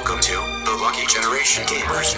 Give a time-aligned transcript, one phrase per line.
[0.00, 0.32] Welcome to
[0.64, 2.16] the Lucky Generation Gamers.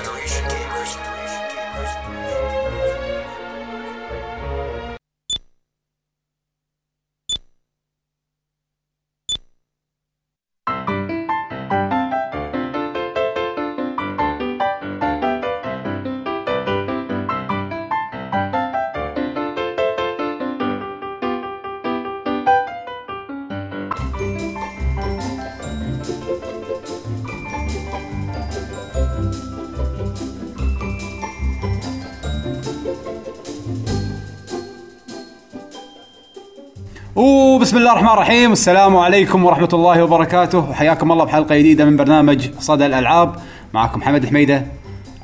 [37.72, 38.50] وبسم الله الرحمن الرحيم.
[38.50, 40.58] والسلام عليكم ورحمة الله وبركاته.
[40.58, 43.36] وحياكم الله بحلقة جديدة من برنامج صدى الألعاب.
[43.74, 44.54] معكم محمد الحميدة.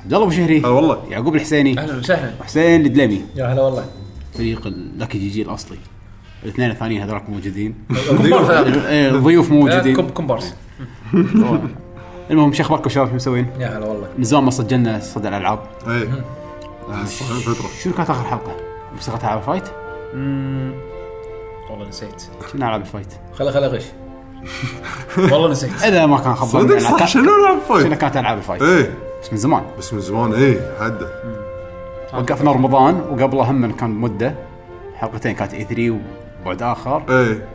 [0.02, 0.59] عبد الله أبو شهري.
[0.59, 0.98] هلا والله.
[1.11, 1.79] يعقوب الحسيني.
[1.79, 2.30] أهلا وسهلا.
[2.41, 3.84] وحسين الدليمي يا هلا والله.
[4.34, 5.79] فريق اللاكي جي جي الأصلي.
[6.45, 7.74] الاثنين الثانيين هذولك موجودين.
[8.23, 8.51] ضيوف.
[8.51, 9.96] إيه، الضيوف موجودين.
[9.96, 10.55] كوم كومبارس.
[12.30, 14.09] المهم شو أخباركم شباب؟ شو مسوين؟ يا هلا والله.
[14.18, 15.59] من زمان ما سجلنا صدى الألعاب.
[15.88, 16.09] إيه.
[17.05, 18.57] صار فترة شنو كانت آخر حلقة؟
[18.95, 19.65] موسيقى العاب ال fight؟
[21.71, 22.23] والله نسيت.
[22.52, 23.85] شنو ألعاب ال fight؟ خلا خلا غش.
[25.19, 25.83] والله نسيت.
[25.88, 28.62] إذا ما كان خبرنا صدق صح كان- شنو العب شنو fight؟ كانت ألعاب ال fight؟
[28.63, 28.95] إيه.
[29.23, 29.63] بس من زمان.
[29.79, 31.09] بس من زمان إيه حده
[32.15, 34.35] وقفنا رمضان وقبلها هم كان مدة
[34.95, 35.99] حلقتين كانت إي 3
[36.43, 37.02] وبعد آخر.
[37.11, 37.49] إيه.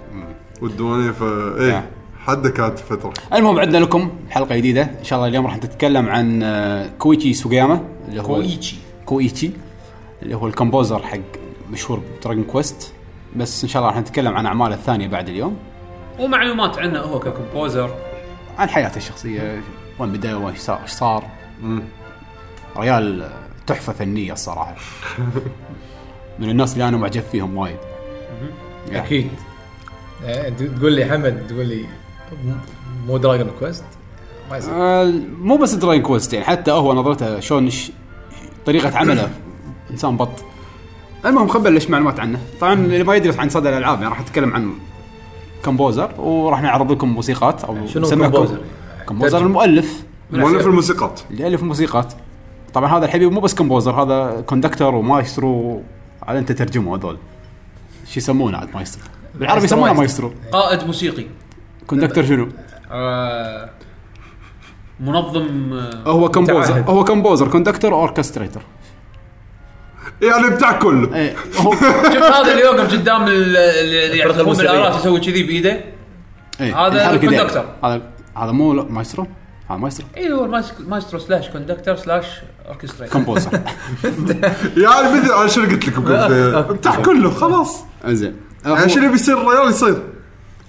[0.62, 1.78] والديوانية ف إيه.
[1.78, 1.84] آه.
[2.26, 3.14] حده كانت فترة.
[3.34, 4.82] المهم عندنا لكم حلقة جديدة.
[4.82, 8.76] إن شاء الله اليوم راح نتكلم عن آه، كويتشي سوغياما اللي هو كويتشي.
[9.06, 9.52] كويتشي
[10.22, 11.18] اللي هو ال composer حق
[11.72, 12.94] مشهور ب Dragon Quest
[13.36, 15.58] بس إن شاء الله راح نتكلم عن اعماله الثانية بعد اليوم.
[16.20, 17.96] ومعلومات عنه هو ك composer
[18.58, 19.62] عن حياته الشخصية
[20.00, 21.24] وين بدأ وإيش صار إيش صار.
[22.78, 23.30] ريال
[23.68, 24.76] تحفة فنية الصراحة.
[26.40, 27.78] من الناس اللي أنا معجب فيهم وايد.
[28.90, 29.30] يعني أكيد.
[30.26, 31.86] انت تقول لي حمد تقول لي
[33.08, 33.86] مو Dragon Quest
[34.52, 34.74] ما يصير.
[34.74, 37.70] آه، مو بس Dragon Quest يعني حتى هو نظرته شلون
[38.66, 39.30] طريقة عمله.
[39.92, 40.53] إنسان بط.
[41.26, 44.54] المهم خل نبلش معلومات عنه طبعا اللي ما يدري عن صدى الألعاب يعني راح نتكلم
[44.54, 44.74] عن
[45.66, 48.58] composer وراح نعرض لكم موسيقات أو شنو؟ composer
[49.08, 49.46] ترجم.
[49.46, 52.14] المؤلف مؤلف الموسيقات اللي الف موسيقات
[52.74, 55.82] طبعا هذا الحبيب مو بس composer هذا conductor ومايسترو
[56.24, 57.18] على أنت ترجمه هذول
[58.06, 59.04] شو يسمونه عاد مايسترو
[59.36, 60.32] بالعربي يسمونه مايسترو.
[60.52, 61.26] قائد موسيقي
[61.88, 62.48] conductor شنو؟
[62.92, 63.70] آه
[65.00, 66.84] منظم آه هو composer.
[66.88, 68.62] هو composer conductor orchestrator
[70.22, 74.72] يعني بتاع كله هو شوف هذا اللي يوقف قدام ال- اللي يعزفون الموسيقية.
[74.72, 75.82] بالالات يسوي كذي بإيده.
[76.62, 77.28] إيه، هذا الحركة دي.
[77.42, 77.66] ال conductor.
[77.84, 78.02] هذا
[78.38, 79.28] هذا مو لا، مايسترو؟
[79.70, 82.26] هذا مايسترو؟ اي هو المايس- مايسترو slash conductor slash
[82.68, 83.52] orchestrator composer
[84.78, 87.84] يعني مثل أنا شنو قلت لكم قبل بتاع كله خلاص.
[88.06, 88.36] إنزين.
[88.66, 90.04] يعني شنو بيصير؟ الريال يصير.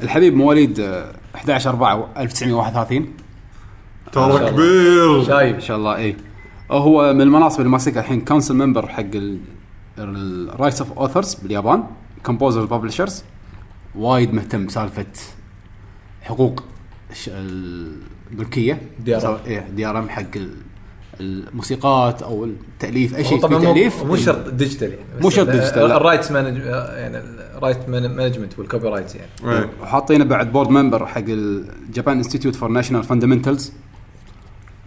[0.02, 3.12] الحبيب مواليد آه، 11 4 1931
[4.12, 5.24] ترى كبير.
[5.24, 5.54] شايب.
[5.54, 6.16] إن شاء الله اي
[6.78, 9.04] هو من المناصب اللي ماسكها الحين council member حق
[9.98, 11.84] ال rights of authors باليابان
[12.26, 13.22] composers publishers
[13.94, 15.06] وايد مهتم بسالفة
[16.22, 16.62] حقوق
[17.10, 17.30] الش-
[18.32, 18.82] الملكية.
[19.06, 19.24] DRM.
[19.46, 20.54] إيه DRM حق ال-
[21.20, 24.02] الموسيقات أو التأليف أي شيء طبعا في تأليف.
[24.04, 25.96] مو شرط digital يعني مو شرط ال- digital، لا.
[25.96, 27.18] ال rights manage يعني
[27.56, 29.30] ال right management وال copyright يعني.
[29.44, 29.70] إيه.
[29.82, 33.72] وحاطينه بعد board member حق ال Japan Institute for National Fundamentals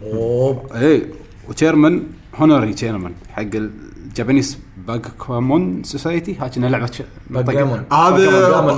[0.02, 0.66] أوه.
[0.80, 1.06] اي
[1.48, 2.06] و chairman
[2.36, 6.90] honorary chairman حق ال Japanese Backgammon Society هاي كأنها لعبة.
[7.30, 7.86] هذا backgammon.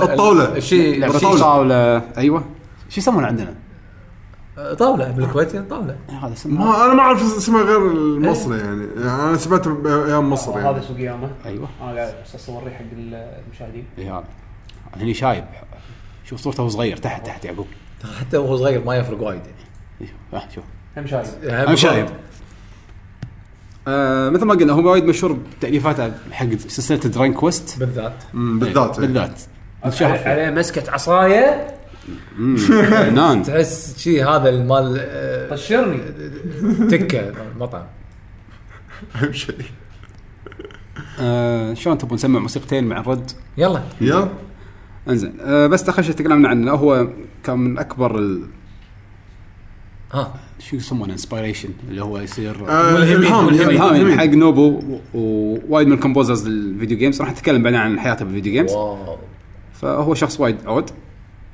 [0.03, 0.57] الطاولة.
[0.57, 2.01] الشيء لعبة الشيء- طاولة.
[2.17, 2.43] أيوه.
[2.89, 3.53] شو يسمونه عندنا؟
[4.79, 5.11] طاولة.
[5.11, 5.95] بالكويت طاولة.
[6.09, 6.65] هذا اسمه.
[6.65, 9.23] ما أنا ما أعرف اسمه غير المصري يعني يعني.
[9.23, 11.29] أنا سمعته بايام مصر هذا يعني سوقياما.
[11.45, 11.67] أيوه.
[11.81, 13.85] أنا قاعد بس اصور حق المشاهدين.
[13.97, 14.23] اي هذا.
[14.95, 15.43] هني شايب.
[16.25, 16.97] شوف صورته وهو صغير.
[16.97, 17.67] تحت تحت يعقوب.
[18.19, 20.11] حتى وهو صغير ما يفرق وايد يعني.
[20.33, 20.63] إيه، آه، شوف.
[20.97, 22.05] هم شايف أنا شايب.
[23.87, 28.23] آه مثل ما قلنا هو وايد مشهور بتاليفاته حق سلسلة درين كويست بالذات.
[28.33, 28.99] بالذات.
[28.99, 29.07] إيه.
[29.07, 29.39] بالذات.
[29.91, 30.05] فيه.
[30.05, 31.67] عليه مسكة عصاية.
[32.37, 33.43] فنان.
[33.47, 35.99] تحس شيء هذا المال آه، طشرني.
[36.89, 37.85] تكة مطعم.
[39.15, 39.55] أهم شيء
[41.19, 43.81] آه شلون تبون نسمع موسيقتين مع الرد؟ يلا.
[44.01, 44.27] يلا.
[45.09, 45.33] انزين.
[45.41, 47.07] آه بس تخش تكلمنا عنه هو
[47.43, 48.47] كان من أكبر ال...
[50.13, 50.33] ها.
[50.69, 53.17] شو يسمونه inspiration اللي هو يصير آه، ملهمين.
[53.17, 53.49] إلهام.
[53.49, 54.81] الهام حق نوبو
[55.13, 58.71] ووايد من ال composers لل video games راح نتكلم بعدين عن حياته بال video games
[58.71, 59.17] wow.
[59.73, 60.89] فهو شخص وايد عود.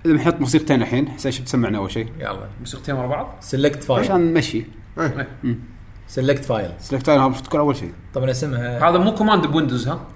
[0.06, 3.36] إذا بنحط موسيقتين الحين حسين شو بتسمعنا أول شيء؟ يلا موسيقتين ورا بعض.
[3.40, 4.64] select file عشان نمشي.
[6.08, 7.92] select file select هذا المفروض تكون أول شيء.
[8.14, 10.08] طبعا اسمها هذا مو command ب Windows ها؟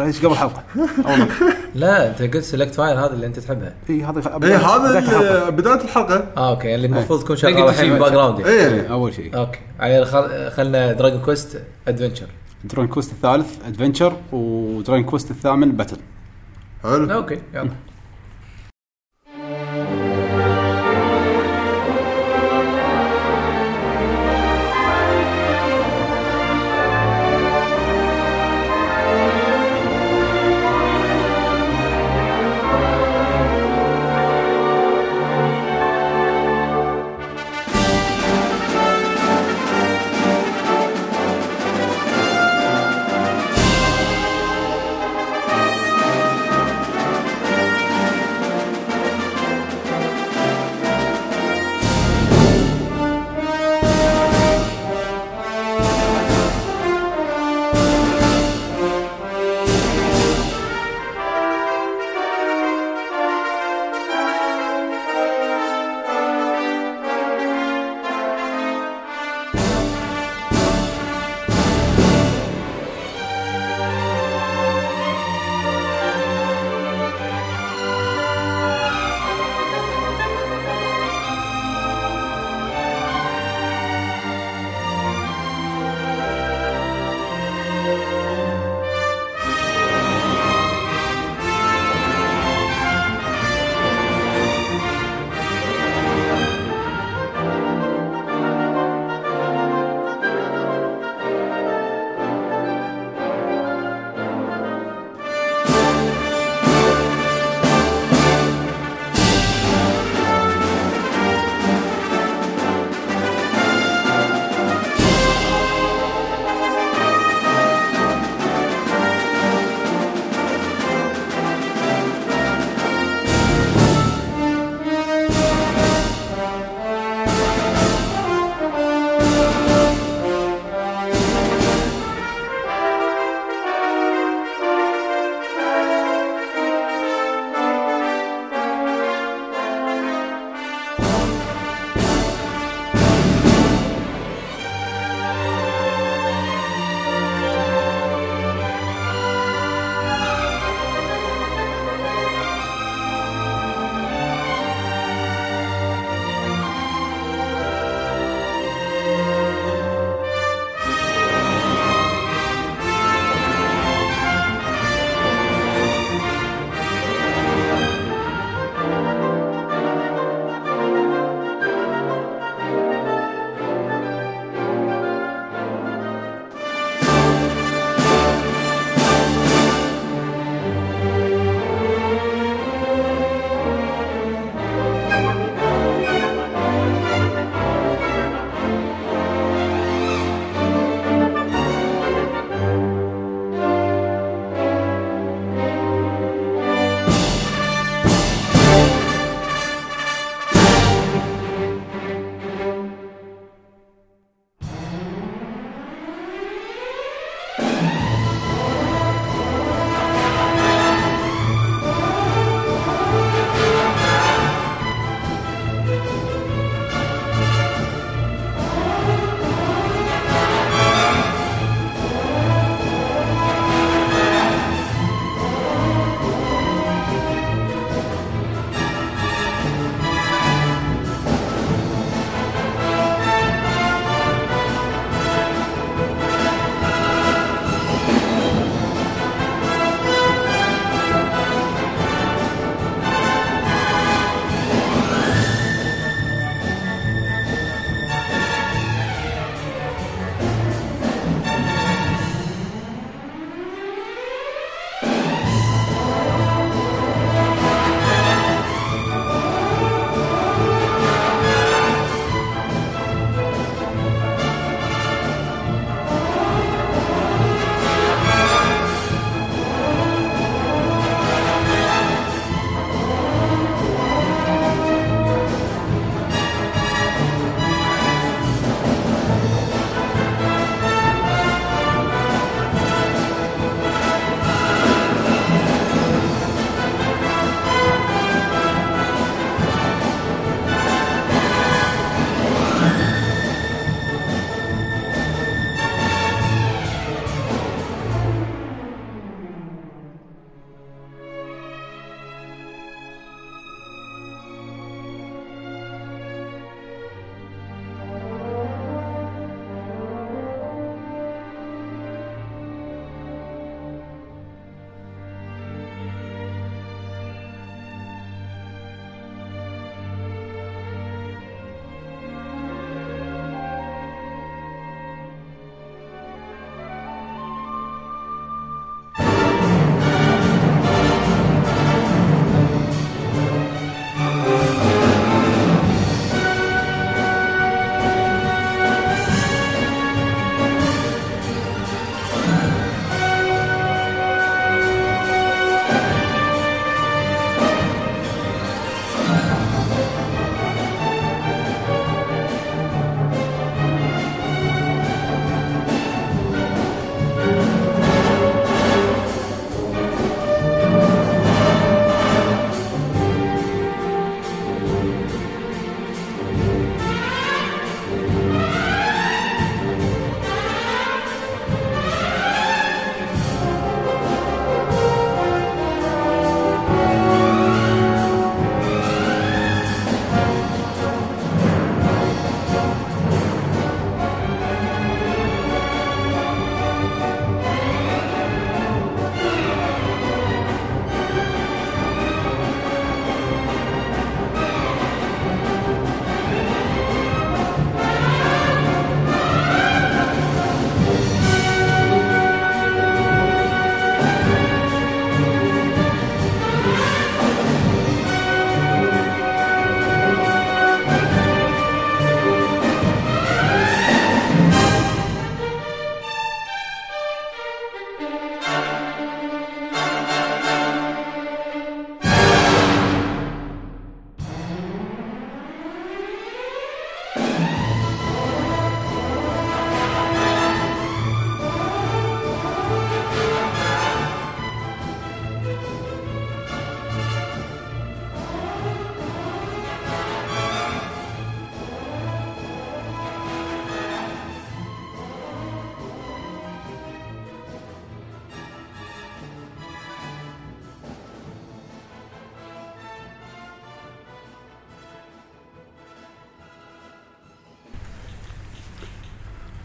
[0.00, 0.62] إيش قبل حلقة؟
[1.74, 4.98] لا أنت قلت select file هذا اللي أنت تحبها إي هذا إي إيه، هذا بداية
[4.98, 5.38] الحلقة.
[5.40, 6.24] اللي- بداية الحلقة.
[6.36, 8.40] آه okay اللي المفروض تكون شغالة الحين تشيل بال background.
[8.46, 9.36] إي أول شيء.
[9.36, 9.58] okay.
[10.50, 12.26] خلنا Dragon Quest adventure
[12.64, 15.96] Dragon Quest الثالث adventure و Dragon Quest الثامن battle
[16.82, 17.12] حلو.
[17.12, 17.70] okay يلا.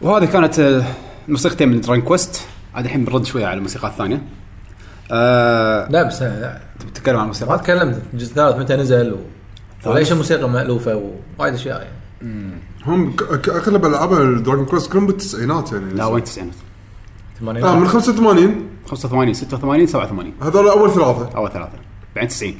[0.04, 0.84] وهذه كانت آه،
[1.26, 4.22] الموسيقتين من Dragon Quest عاد الحين بنرد شوية على الموسيقى الثانية.
[5.12, 6.60] آه لا بس آه،
[6.94, 8.02] تتكلم عن ما الموسيقى تكلمت.
[8.14, 9.18] الجزء الثالث متى نزل و...
[9.90, 12.54] وليش الموسيقى مألوفة ووايد أشياء يعني.
[12.86, 13.16] هم
[13.48, 15.94] أغلب ألعاب ال Dragon Quest كلهم بالتسعينات يعني.
[15.94, 16.54] لا وين التسعينات
[17.42, 21.36] آه من 85 85 86 87 هذول أول ثلاثة.
[21.36, 21.78] أول ثلاثة
[22.16, 22.54] بعدين 90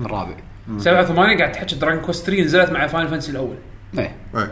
[0.00, 0.34] الرابع.
[0.78, 3.56] 87 قاعد تحكي Dragon Quest 3 نزلت مع Final Fantasy الأول.
[3.98, 4.16] إيه.
[4.36, 4.48] اي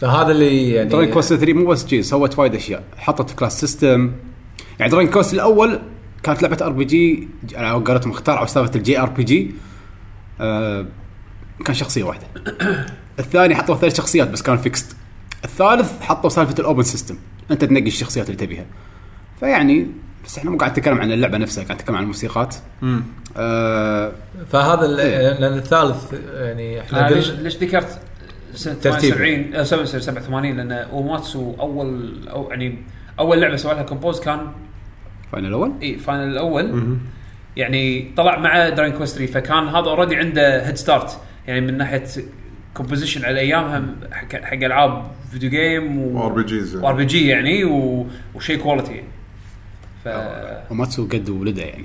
[0.00, 2.82] فهذا اللي يعني Dragon Quest 3 مو بس جذي سوت وايد أشياء.
[2.96, 4.12] حطت class system
[4.78, 5.80] يعني Dragon Quest الأول
[6.22, 9.54] كانت لعبة RPG على قولتهم اخترعوا سالفه ال JRPG
[10.40, 10.86] آه،
[11.64, 12.26] كان شخصية واحدة.
[13.18, 14.96] الثاني حطوا ثلاث شخصيات بس كان fixed
[15.44, 17.16] الثالث حطوا سالفة ال open system
[17.50, 18.66] أنت تنقي الشخصيات اللي تبيها.
[19.40, 19.86] فيعني
[20.24, 22.54] بس إحنا مو قاعد نتكلم عن اللعبة نفسها قاعد نتكلم عن الموسيقات.
[23.36, 24.12] آه
[24.50, 27.98] فهذا ال- لأن الثالث يعني إحنا آه ليش ذكرت؟
[28.54, 29.14] سنة ترتيب.
[29.14, 32.78] 78 آه، 87 لأن أوماتسو أول أو يعني
[33.18, 34.46] أول لعبة سوى لها compose كان
[35.32, 36.96] Final الأول إي Final الأول.
[37.56, 42.04] يعني طلع مع Dragon Quest 3 فكان هذا already عنده head start يعني من ناحية
[42.74, 48.58] composition على أيامها حق حق ألعاب video game و RPGs و RPG يعني و- وشيء
[48.58, 49.08] quality يعني.
[50.04, 50.08] ف
[50.70, 51.84] أوماتسو قد ولده يعني.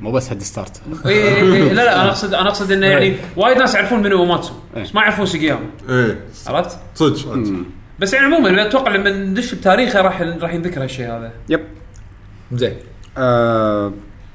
[0.00, 3.74] مو بس head start إي لا لا أنا اقصد أنا أقصد إنه يعني وايد ناس
[3.74, 4.82] يعرفون منو أوماتسو إيه.
[4.82, 6.20] بس ما يعرفون سوغياما إيه.
[6.46, 7.38] عرفت؟ صدق.
[7.98, 11.32] بس يعني عموما أتوقع لما ندش بتاريخه راح راح ينذكر هالشيء هذا.
[11.48, 11.60] yep.
[12.52, 12.74] زين.
[13.18, 13.92] آه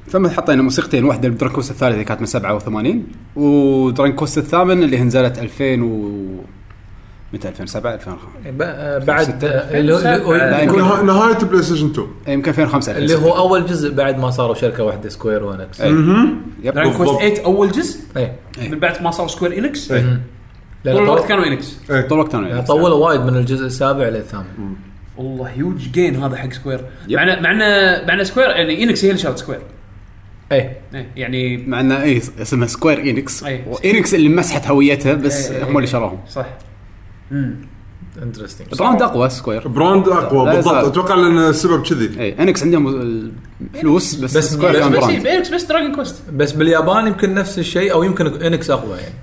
[0.10, 4.84] ثم حطينا موسيقتين واحدة ال Dragon Quest الثالثة كانت من 87 و Dragon Quest الثامن
[4.84, 6.55] اللي نزلت 2000 و
[7.36, 9.46] متى؟ 2007 2005 ب- آه، بعد
[11.06, 13.30] نهاية PlayStation 2 إيه، يمكن 2005 اللي 2006.
[13.30, 15.58] هو أول جزء بعد ما صاروا شركة واحدة Square إيه.
[16.64, 16.74] Yep.
[16.74, 17.22] Dragon Quest بالضبط.
[17.22, 18.32] 8 أول جزء؟ اي
[18.72, 20.22] من بعد ما صار Square Enix إيه.
[20.86, 22.02] طول الوقت كانوا Enix إيه.
[22.02, 24.46] طول الوقت يعني أنا طولوا وايد من الجزء السابع للثامن
[25.18, 27.18] والله huge gain هذا حق Square yep.
[27.20, 29.60] مع مع إنه- مع إنه Square يعني Enix هي اللي شرت Square
[30.52, 33.62] اي إيه، يعني مع انه اي اسمها Square Enix أي.
[33.68, 36.46] و Enix اللي مسحت هويتها بس إيه، إيه، هم اللي شروهم صح.
[38.22, 40.76] Interesting brand أقوى Square brand أقوى لا بالضبط.
[40.76, 40.86] يزال.
[40.92, 42.20] أتوقع لأن السبب كذي.
[42.22, 42.88] اي Enix عندهم
[43.76, 47.34] الفلوس بس, بس- Square بس- كان بس brand بس بس Dragon Quest بس باليابان يمكن
[47.34, 49.16] نفس الشيء أو يمكن Enix أقوى يعني.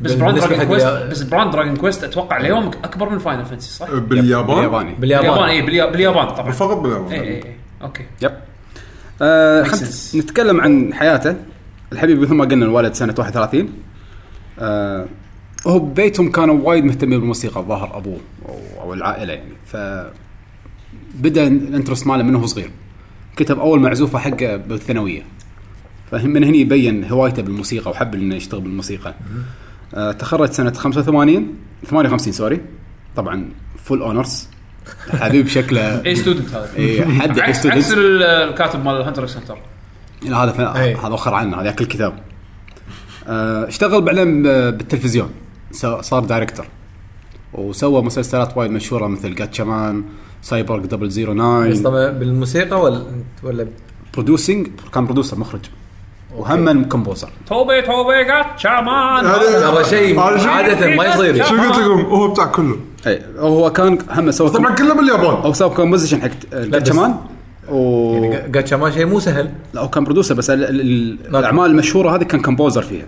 [0.00, 3.90] بس brand Dragon Quest بس brand Dragon Quest أتوقع اليوم أكبر من Final Fantasy صح؟
[3.94, 4.94] باليابان؟ بالياباني.
[4.94, 5.28] باليابان.
[5.30, 6.52] باليابان اي باليا- باليابان طبعا.
[6.52, 7.12] فقط باليابان.
[7.12, 8.04] اي اي اي okay.
[8.22, 8.32] Yep.
[9.22, 9.66] آه.
[10.14, 11.36] نتكلم عن حياته.
[11.92, 13.68] الحبيب مثل ما قلنا الوالد سنة 31
[14.58, 15.06] آه
[15.66, 18.18] هو ببيتهم كانوا وايد مهتمين بالموسيقى الظاهر أبوه
[18.48, 19.52] أو, أو العائلة يعني.
[19.66, 19.76] ف
[21.14, 22.70] بدأ ال interest ماله من هو صغير.
[23.36, 25.22] كتب أول معزوفة حقه بالثانوية.
[26.10, 29.14] فمن هنا يبين هوايته بالموسيقى وحب إنه يشتغل بالموسيقى.
[29.94, 31.54] آه تخرج سنة 85
[31.86, 32.60] 58 sorry.
[33.16, 33.48] طبعا
[33.84, 34.48] full honours
[35.10, 35.80] حبيب شكله.
[36.06, 36.70] A student هذا.
[36.76, 37.70] إيه، حد عكس student.
[37.70, 39.58] عكس ال- الكاتب مال ال Hunter Hunter
[40.22, 40.80] لا هذا.
[40.82, 40.94] أي.
[40.94, 42.18] هذا اخر عنه هذا ياكل الكتاب.
[43.28, 45.30] آه، اشتغل بعدين بالتلفزيون.
[46.00, 46.66] صار director
[47.52, 50.04] وسوى مسلسلات وايد مشهورة مثل Gatchaman
[50.42, 53.02] Cyborg double zero بس 9 طبعا بالموسيقى ولا
[53.42, 53.66] ولا
[54.14, 55.60] producing كان producer مخرج.
[56.36, 61.44] وهم composer توبي توبي Gatchaman هذا- شيء عادة ما يصير.
[61.44, 62.76] شو قلت لكم؟ هو بتاع كله.
[63.06, 65.42] أي هو كان هم سوى طبعا كله باليابان.
[65.42, 67.14] أو سوى composition حق Gatchaman
[67.68, 69.50] و يعني Gatchaman شيء مو سهل.
[69.74, 73.06] لا هو كان producer بس ال- ال- ال- الأعمال المشهورة هذه كان composer فيها.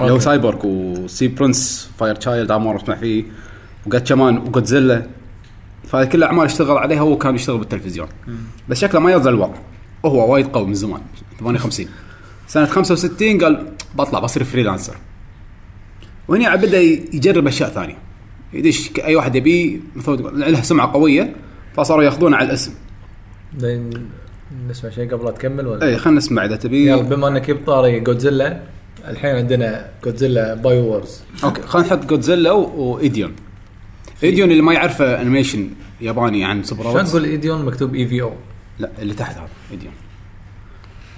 [0.00, 0.18] اللي هو.
[0.18, 3.24] Cyborg و Sea Prince Fire Child عمر أسمع فيه
[3.86, 5.06] و Gatchaman و Godzilla
[5.84, 8.08] فهذه كل الأعمال اشتغل عليها وهو كان يشتغل بالتلفزيون.
[8.68, 9.58] بس شكله ما يرضى الوضع
[10.02, 11.00] وهو وايد قوي من زمان
[11.40, 11.86] 58
[12.46, 14.96] سنة 65 قال بطلع بصير freelancer.
[16.28, 17.96] وهنا بدأ يجرب أشياء ثانية.
[18.52, 21.36] يدش أي واحد يبيه مثل ما تقول له سمعة قوية
[21.76, 22.74] فصاروا ياخذونه على الاسم.
[24.68, 26.86] نسمع شيء قبل لا تكمل ولا؟ اي خلينا نسمع إذا تبي.
[26.86, 28.62] يلا بما إنك جبت طاري جودزيلا
[29.08, 33.32] الحين عندنا جودزيلا باي وورز okay خلينا نحط Godzilla و Ideon
[34.22, 38.32] Ideon اللي ما يعرفه animation ياباني عن سوبر شلون تقول Ideon مكتوب اي في أو
[38.78, 39.92] لا اللي تحت هذا Ideon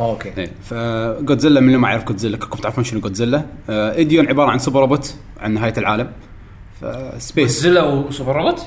[0.00, 0.32] Okay.
[0.38, 4.58] إيه فجودزيلا من اللي ما يعرف جودزيلا كلكم تعرفون شنو جودزيلا آه Ideon عبارة عن
[4.58, 6.12] super robot عن نهاية العالم.
[6.80, 8.66] ف Space Godzilla و super robot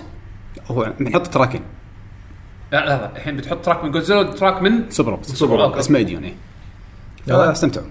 [0.68, 1.62] هو بنحط track ين
[2.72, 5.78] لا لا لا الحين بتحط track من جودزيلا و track من super robot super robot.
[5.78, 6.34] اسمه Ideon إيه.
[7.28, 7.52] يلا.
[7.52, 7.88] استمتعوا.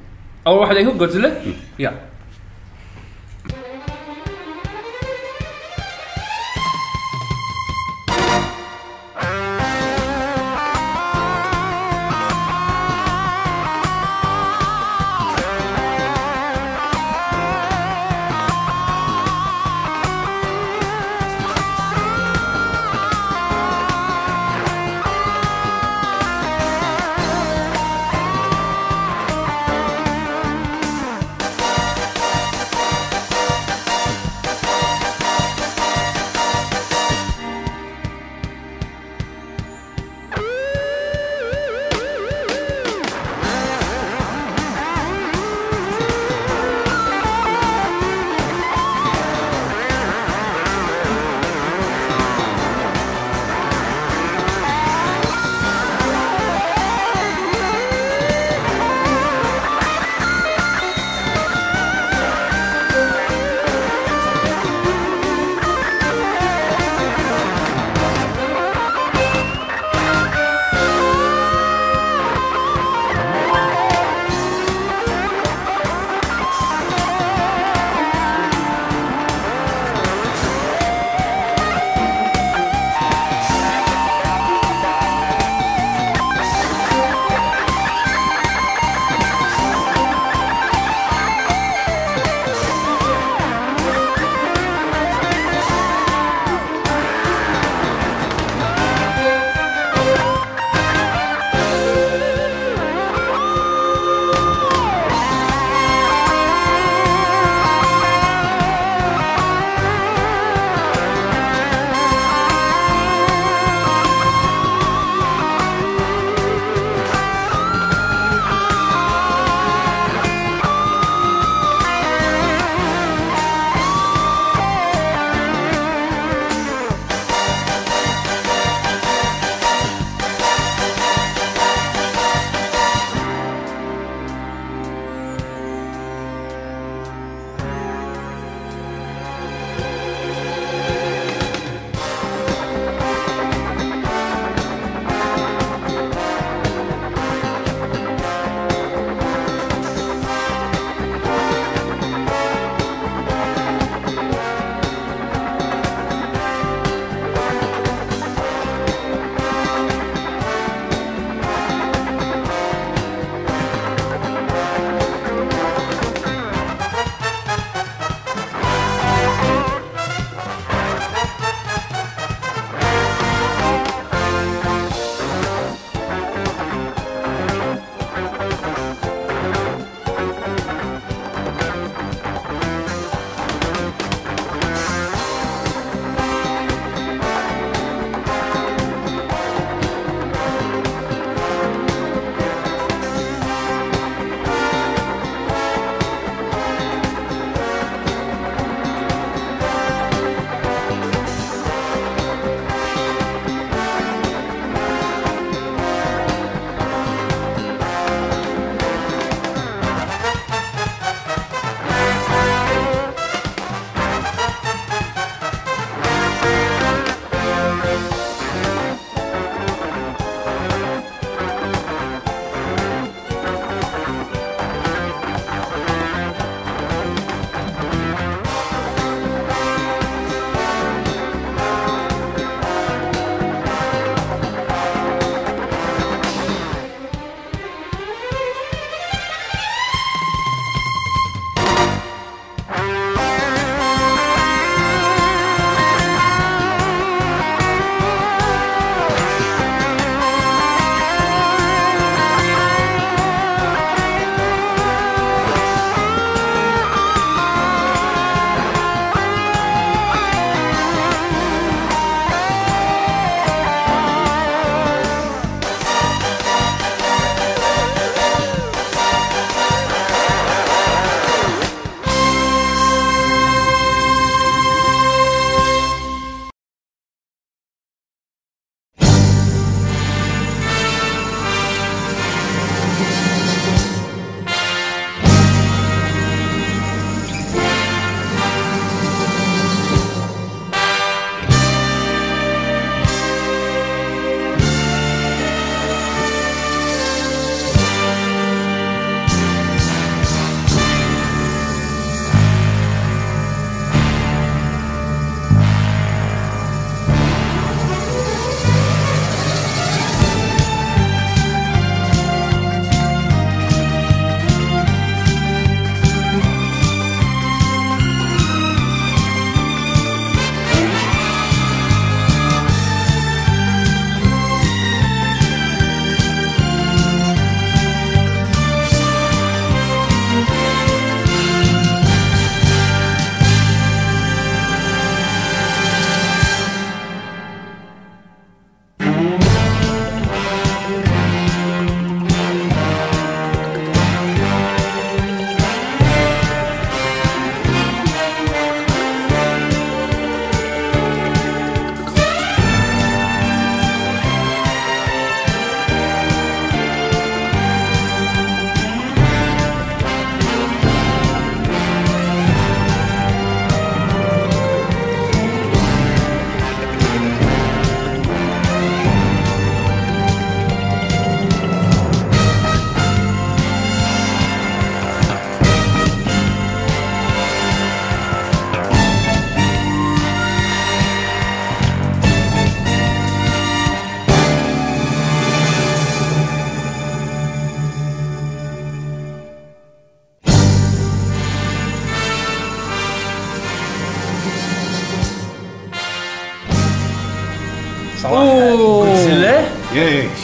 [0.47, 1.33] أول واحد هو جودزيلا
[1.79, 2.12] يا.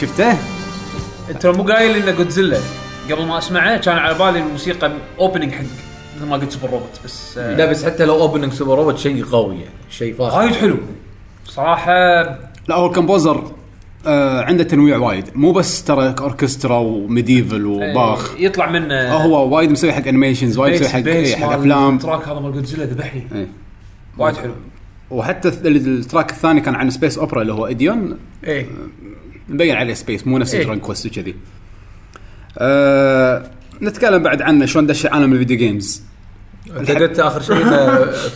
[0.01, 0.37] شفته؟
[1.29, 2.57] انت مو قايل انه جودزيلا
[3.11, 5.63] قبل ما اسمعه كان على بالي الموسيقى opening حق
[6.17, 9.25] مثل ما قلت super robot بس آه، لا بس حتى لو opening super robot شيء
[9.25, 10.37] قوي يعني شيء فاخر.
[10.37, 10.77] وايد حلو.
[11.45, 12.21] صراحة
[12.67, 13.51] لا هو ال composer
[14.07, 15.29] آه عنده تنويع وايد.
[15.35, 18.31] مو بس ترى اوركسترا و medieval وباخ.
[18.31, 21.95] آه، يطلع منه آه هو وايد مسوي حق animations وايد مسوي حق إيه، حق أفلام.
[21.95, 23.23] ال track هذا مال جودزيلا ذبحني.
[23.35, 23.47] إيه.
[24.17, 24.53] وايد حلو.
[25.11, 28.65] وحتى ال track الثاني كان عن space opera اللي هو Ideon إيه.
[29.49, 30.75] مبين عليه space مو نفس إيه.
[30.75, 31.35] Quest وكذي.
[32.57, 33.43] آه
[33.81, 36.01] نتكلم بعد عنه شلون دش عالم ال video games.
[36.77, 37.63] أنت قلت آخر شيء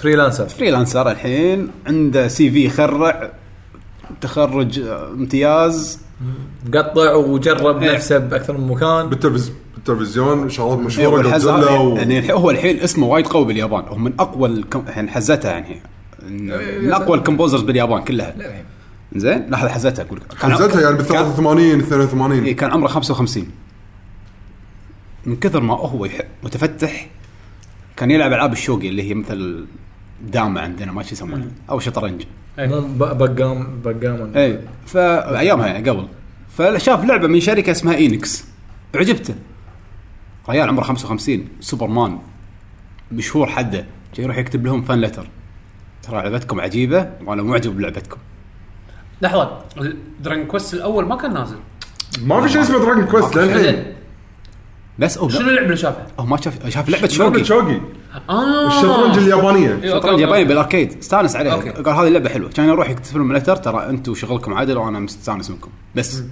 [0.01, 3.32] freelancer freelancer الحين عنده CV يخرع
[4.21, 5.99] تخرج آه، امتياز
[6.73, 7.93] مقطع وجرب إيه.
[7.93, 11.97] نفسه بأكثر من مكان بالتلفز- بالتلفزيون شغلات إيه، مشهوره والحز- جودزيلا و...
[11.97, 14.84] يعني الحين- هو الحين اسمه وايد قوي باليابان هو من أقوى الكم...
[14.88, 15.82] الحين حزتها يعني
[16.82, 18.36] من أقوى ال composers باليابان كلها
[19.15, 20.38] زين؟ لحظه حزتها أقول لك.
[20.38, 23.47] كان نزلتها يعني بال كان- 83 82 إيه كان عمره 55
[25.26, 27.08] من كثر ما هو يحب متفتح
[27.97, 29.65] كان يلعب ألعاب ال shogi اللي هي مثل
[30.28, 32.23] دامة عندنا ما شو يسمونها أو شطرنج.
[32.58, 34.32] ب- بقام بقام.
[34.36, 36.08] اي فأيامها يعني قبل.
[36.58, 38.45] فشاف لعبة من شركة اسمها Enix.
[38.95, 39.36] عجبته.
[40.49, 42.19] ريال عمره 55 سوبرمان.
[43.12, 45.27] مشهور حده جاي يروح يكتب لهم fan letter
[46.04, 48.17] ترى لعبتكم عجيبة وأنا معجب بلعبتكم.
[49.23, 49.59] لحظه
[50.19, 51.55] Dragon Quest الأول ما كان نازل.
[52.21, 53.93] ما في شيء اسمه Dragon Quest للحين.
[54.99, 57.43] بس هو شنو اللعبه اللي شافها؟ هو ما شاف شاف لعبة لعبة شوقي.
[57.43, 57.81] شوقي؟
[58.29, 58.67] آه.
[58.67, 59.67] الشطرنج اليابانية.
[59.67, 60.21] إيه، okay، شطرنج Okay.
[60.21, 60.97] ياباني بال arcade.
[60.97, 61.55] استانس عليها.
[61.55, 62.49] قال هذه اللعبه حلوة.
[62.49, 65.69] كان يروح يكتب لهم letter ترى أنتم شغلكم عدل وأنا مستانس منكم.
[65.95, 66.23] بس.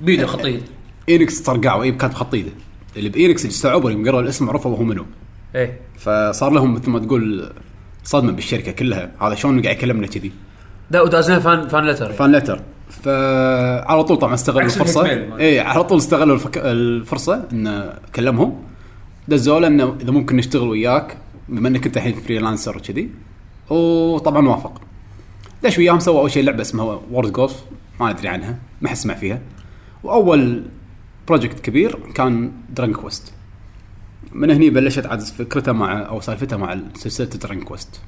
[0.00, 0.62] بيده خطيط
[1.08, 2.50] Enix طرقعوا اي كاتب خط ايده
[2.96, 5.06] اللي ب Enix اللي استوعبوا يوم قروا الاسم عرفوا هو منو.
[5.54, 5.80] إيه.
[5.98, 7.52] فصار لهم مثل ما تقول
[8.04, 9.12] صدمة بالشركة كلها.
[9.22, 10.32] هذا شلون قاعد يكلمنا كذي؟
[10.90, 15.06] لا ودازنا fan fan letter fan letter فعلى طول طبعا استغلوا الفرصة.
[15.38, 16.58] اي على طول استغلوا الفك...
[16.58, 18.62] الفرصة انه كلمهم.
[19.28, 21.16] دزوا له إنه إذا ممكن نشتغل وياك
[21.48, 23.10] بما إنك أنت الحين freelancer وكذي.
[23.70, 24.80] وطبعا وافق
[25.62, 27.64] دش وياهم سوى أول شيء لعبة اسمها World Golf
[28.00, 28.58] ما ندري عنها.
[28.80, 29.40] ما حد سمع فيها.
[30.04, 30.62] وأول
[31.28, 33.32] project كبير كان Dragon Quest
[34.32, 38.00] من هني بلشت عاد فكرته مع أو سالفته مع سلسلة Dragon Quest.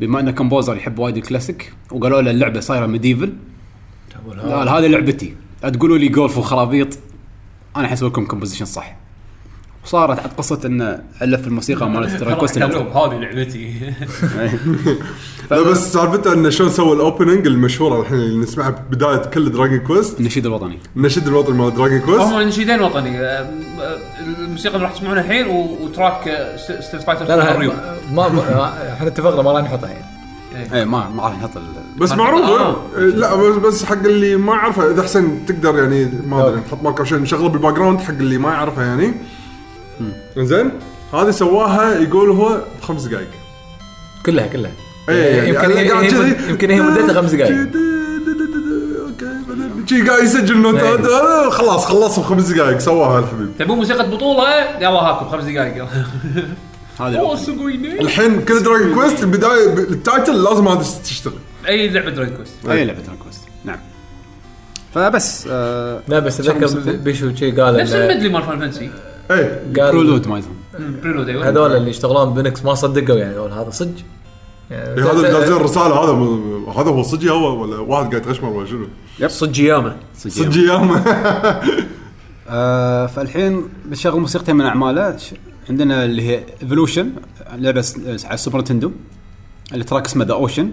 [0.00, 3.32] بما انه composer يحب وايد الكلاسيك وقالوا له اللعبة صايرة medieval
[4.42, 5.34] قال هذه لعبتي.
[5.62, 6.98] لا تقولوا لي جولف وخرابيط.
[7.76, 8.96] أنا حسوي لكم composition صح.
[9.84, 12.86] وصارت عاد قصة انه ألف الموسيقى مالت الأول.
[13.12, 13.74] هذه لعبتي.
[15.50, 19.78] لا بس سالفته انه شلون سوى ال opening المشهورة الحين اللي نسمعها بداية كل Dragon
[19.78, 20.78] Quest النشيد الوطني.
[20.96, 23.18] النشيد الوطني مال Dragon Quest هم نشيدين وطني.
[24.26, 27.72] الموسيقى اللي راح تسمعونها الحين و- وتراك آه، Street Fighter لا لا Ryu
[28.12, 30.04] ما ما- إحنا اتفقنا ما راح نحطها يعني
[30.74, 31.50] اي ما ما راح نحط
[31.96, 32.76] بس معروفه آه.
[32.98, 37.04] لا بس, بس حق اللي ما يعرفها إذا حسين تقدر يعني ما أدري نحط marker
[37.04, 39.14] شيء نشغله بال background حق اللي ما يعرفها يعني.
[40.38, 40.70] زين
[41.14, 43.28] هذه سواها يقول هو بخمس دقائق.
[44.26, 44.70] كلها كلها.
[45.08, 46.50] يمكن يعني كذي.
[46.50, 47.52] يمكن هي مدتها خمس دقائق.
[49.04, 54.10] أوكي بعدين شي قاعد يسجل نوتات هذا خلاص خلصوا بخمس دقائق سواها الحبيب تبون موسيقى
[54.10, 55.88] بطولة؟ يلا هاكم خمس دقائق يلا.
[57.00, 57.36] هذا.
[58.00, 61.34] الحين كل Dragon Quest البدايه ال title لازم هذا تشتغل.
[61.68, 63.78] أي لعبة Dragon Quest أي لعبة Dragon Quest نعم.
[64.94, 66.92] فبس آه لا بس أتذكر.
[66.92, 68.90] بيشو شي قال نفس المدلي مال فان فانسي
[69.30, 69.62] إيه.
[69.80, 70.42] قال برولود ما
[71.26, 71.48] أيوه.
[71.48, 73.94] هذول اللي يشتغلون بنكس ما صدقوا يعني هذا صدق.
[74.74, 76.12] يعني هذا دازين الرسالة هذا
[76.80, 78.86] هذا هو صجي هو ولا واحد قاعد يتغشمر ولا شنو؟
[79.26, 81.04] صدق يامه صجي ياما.
[82.48, 85.16] آه فالحين بنشغل موسيقتين من أعماله.
[85.70, 87.12] عندنا اللي هي ايفولوشن
[87.54, 87.84] لعبة
[88.24, 88.90] على السوبر نتندو
[89.72, 90.72] اللي تراك اسمه ذا اوشن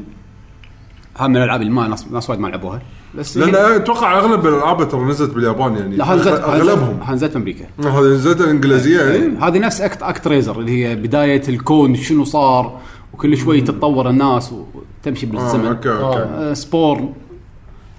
[1.18, 2.82] هذا من الألعاب اللي ما ناس ناس وايد ما لعبوها.
[3.16, 5.96] بس لأن أتوقع أغلب الألعاب ترى نزلت باليابان يعني.
[5.96, 7.00] لا أغلبهم.
[7.04, 7.66] هذا نزلت بأمريكا.
[7.80, 9.38] هذه نزلت انجليزيه يعني.
[9.38, 12.80] هذه نفس Act ActRaiser اللي هي بداية الكون شنو صار.
[13.14, 15.68] وكل شوي تتطور الناس وتمشي بالزمن.
[15.68, 16.18] أوكي أوكي.
[16.18, 17.14] آه Spore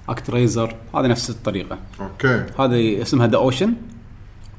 [0.08, 1.78] ActRaiser هذه نفس الطريقة.
[2.00, 2.44] أوكي.
[2.58, 3.74] هذه اسمها The Ocean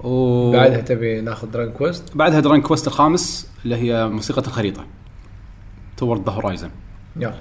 [0.04, 4.86] و بعدها تبي ناخذ Dragon Quest بعدها Dragon Quest الخامس اللي هي موسيقى الخريطة.
[5.98, 6.70] تورد ذا هورايزن
[7.18, 7.34] يلا.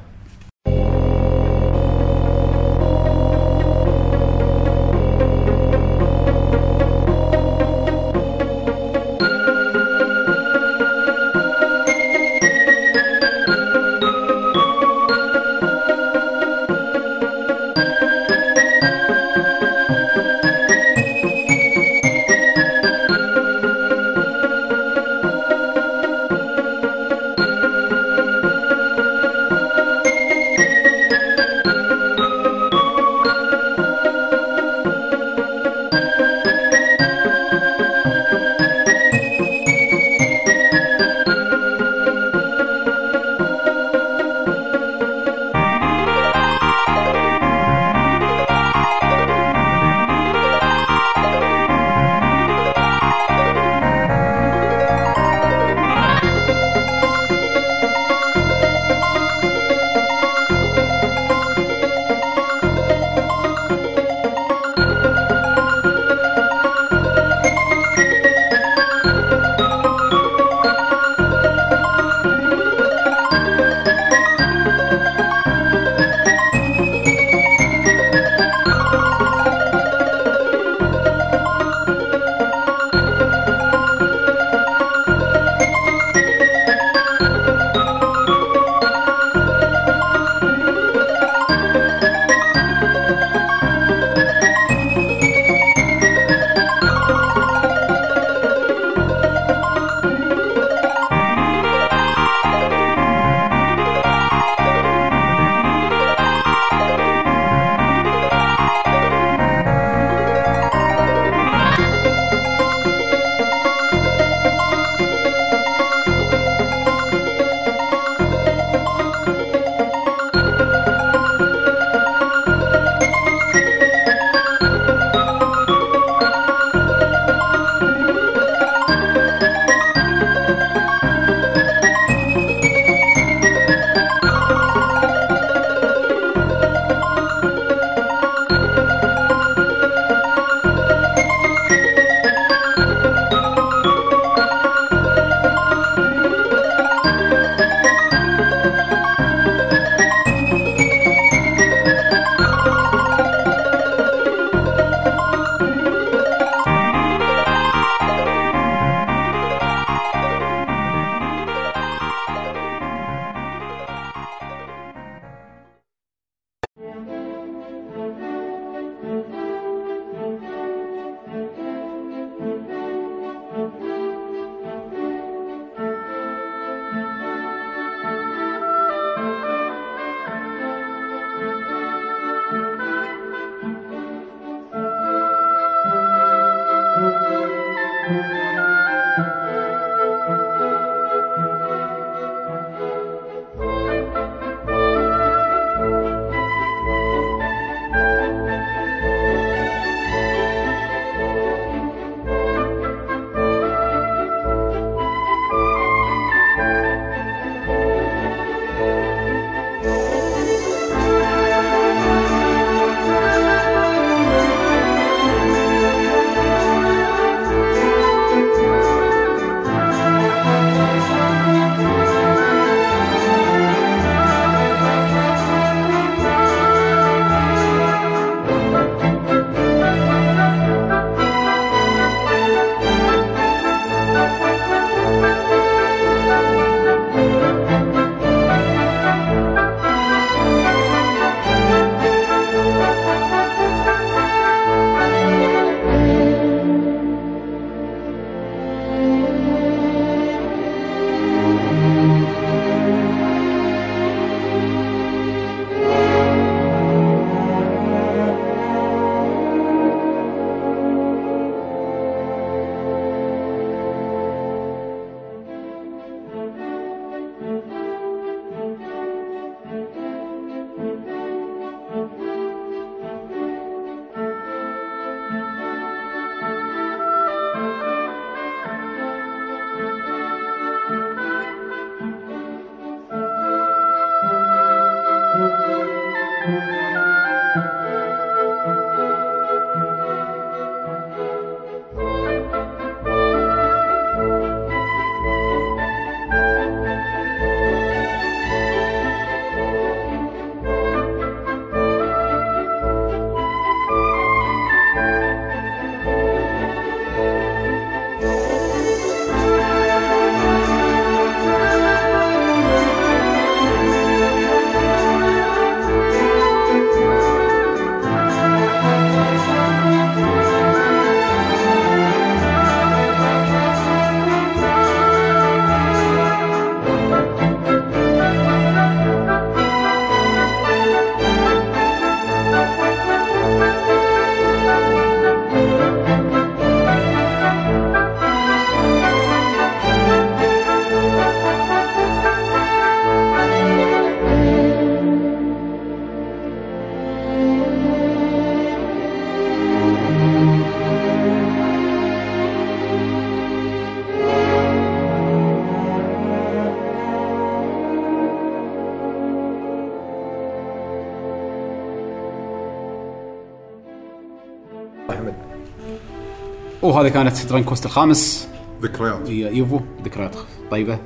[366.92, 368.48] وهذه كانت Dragon Quest الخامس.
[368.82, 369.28] ذكريات.
[369.28, 370.36] يوفو ذكريات
[370.70, 370.98] طيبة.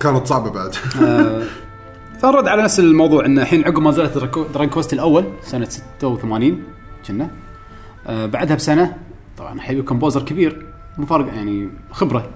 [0.00, 0.74] كانت صعبة بعد.
[2.20, 4.18] فنرد على نفس الموضوع انه الحين عقب ما نزلت
[4.54, 5.68] Dragon Quest الأول سنة
[6.00, 6.62] 86
[7.06, 7.30] كنا.
[8.06, 8.96] آه بعدها بسنة
[9.38, 10.66] طبعا حبيب composer كبير
[10.98, 12.30] مو فارق يعني خبرة.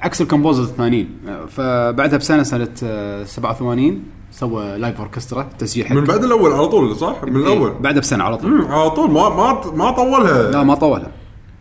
[0.00, 5.94] عكس ال composers الثانيين آه فبعدها بسنة سنة آه 87 سوى live اوركسترا تسجيل حق
[5.96, 7.70] من بعد الأول على طول صح؟ من الأول.
[7.70, 8.64] إيه بعدها بسنة على طول.
[8.66, 9.10] على طول.
[9.10, 10.50] ما ما ما طولها.
[10.50, 11.10] لا ما طولها.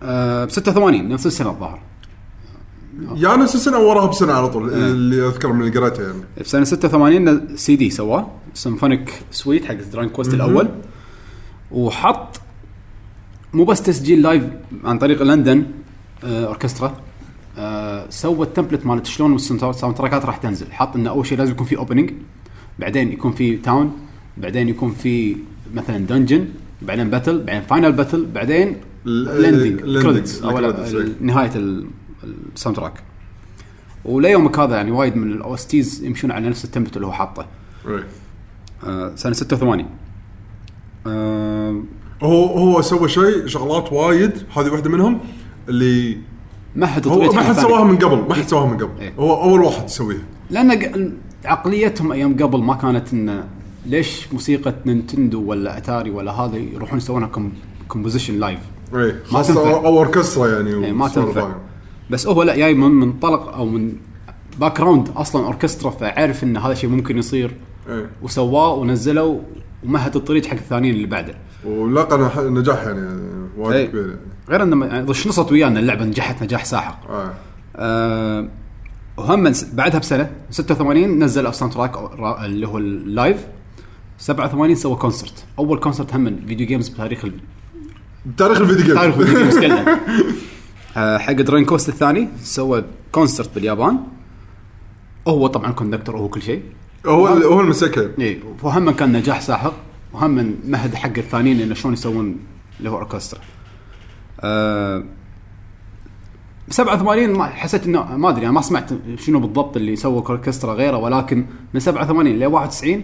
[0.04, 1.80] آه ب 86 نفس السنة الظاهر.
[3.16, 6.20] يا نفس السنة وراها بسنة على طول اللي أذكر من اللي قريته يعني.
[6.42, 10.70] بسنه 86 سي دي سواه Symphonic Suite حق Dragon Quest الأول
[11.72, 12.42] وحط
[13.54, 14.44] مو بس تسجيل live
[14.84, 15.66] عن طريق لندن
[16.24, 16.96] آه اوركسترا
[17.58, 20.72] آه سوى ال template مالت شلون ال soundtrack ات راح تنزل.
[20.72, 22.14] حط إنه أول شيء لازم يكون في opening
[22.80, 23.92] بعدين يكون في town
[24.38, 25.36] بعدين يكون في
[25.74, 26.48] مثلا dungeon
[26.82, 28.76] بعدين battle بعدين final battle بعدين
[29.06, 31.08] ال- ending ال- credits أو إيه.
[31.22, 31.88] نهاية ال-
[32.56, 33.04] ال soundtrack
[34.06, 37.46] وليومك هذا يعني وايد من ال OSTs يمشون على نفس ال template اللي هو حاطه.
[37.88, 38.04] إيه.
[38.84, 39.86] آه سنة 86
[41.08, 41.84] آه
[42.24, 44.32] هو هو سوى شيء شغلات وايد.
[44.58, 45.20] هذه واحدة منهم
[45.70, 46.18] اللي
[46.78, 46.88] هو
[47.18, 47.84] طريقة ما حد سواها.
[47.84, 49.02] من قبل ما حد سواها من قبل.
[49.02, 49.14] إيه.
[49.20, 50.22] هو أول واحد يسويها.
[50.50, 51.14] لأن
[51.46, 53.48] عقليتهم أيام قبل ما كانت انه
[53.86, 57.30] ليش موسيقى Nintendo ولا أتاري ولا هذا يروحون يسوونها
[57.88, 58.60] composition live
[58.94, 59.70] إيه ما خاصة تنفع.
[59.72, 61.56] أو أوركسترا يعني إيه، ما تنفع.
[62.10, 63.94] بس هو لا جاي من منطلق أو من
[64.60, 67.52] background أصلا أوركسترا فعارف إن هذا الشيء ممكن يصير
[67.90, 69.42] إيه وسواه ونزله
[69.86, 71.36] ومهد الطريق حق الثانيين اللي بعده
[71.66, 73.20] ولقى نح- نجاح يعني
[73.58, 73.86] وايد إيه.
[73.88, 74.20] كبير يعني
[74.50, 77.34] غير إنه يعني ضشنصت ويانا اللعبة نجحت نجاح ساحق آه.
[77.76, 78.48] آه
[79.18, 83.48] وهم من بعدها بسنة 86 نزل ال soundtrack را- اللي هو ال live
[84.18, 87.40] 87 سوى concert أول concert هم من video games بتاريخ ال-
[88.38, 89.86] تاريخ ال video game تاريخ video games كله.
[90.98, 94.00] آه حق Dragon Quest الثاني سوى concert باليابان.
[95.28, 96.64] هو طبعا conductor وهو كل شيء.
[97.06, 98.12] هو هو المسكة.
[98.20, 99.74] اي وهم كان نجاح ساحق
[100.14, 102.38] وهم مهد حق الثانيين إنه شلون يسوون
[102.80, 103.40] اللي هو اوركسترا.
[104.40, 105.04] أه
[106.70, 110.98] 87 ما حسيت انه ما أدري أنا ما سمعت شنو بالضبط اللي سوى اوركسترا غيره
[110.98, 113.04] ولكن من 87 ل 91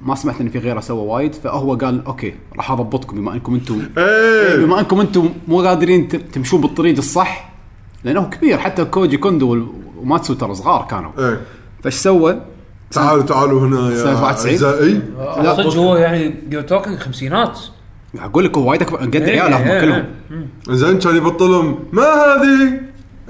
[0.00, 3.82] ما سمعت إن في غيره سوى وايد فهو قال أوكي راح أضبطكم بما إنكم أنتم.
[3.98, 4.56] إيه.
[4.56, 7.52] بما إنكم أنتم مو قادرين تمشون بالطريق الصح
[8.04, 9.66] لأنه كبير حتى كوجي كوندو
[9.98, 11.10] وماتسو ترى صغار كانوا.
[11.18, 11.40] إيه.
[11.82, 12.40] فايش سوى؟
[12.90, 14.52] تعالوا تعالوا هنا يا سنة 91.
[14.52, 15.02] أعزائي.
[15.18, 15.54] لا.
[15.54, 17.58] صدق هو يعني you talking خمسينات.
[18.18, 20.04] أقول لك هو وايد أكبر قد إيه، عيالهم إيه، كلهم.
[20.70, 21.78] زين كان يبطلهم.
[21.92, 22.80] ما هذه؟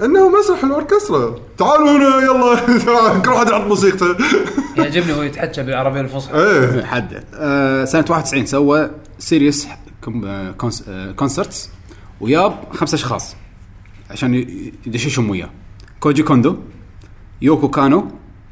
[0.03, 1.35] إنه مسرح الأوركسترا.
[1.57, 2.59] تعالوا هنا يلا.
[3.25, 4.05] كل واحد يحط موسيقته.
[4.77, 6.33] يعجبني هو يتحكى بالعربيه الفصحى.
[6.33, 6.83] إيه.
[6.83, 7.23] حد.
[7.33, 8.89] آه سنة 91 سوى
[9.19, 9.67] series
[11.15, 11.69] concerts
[12.21, 13.35] وياب خمسة أشخاص
[14.11, 14.33] عشان
[14.85, 15.49] يدششهم وياه
[15.99, 16.57] كوجي كوندو
[17.41, 18.11] يوكو كانو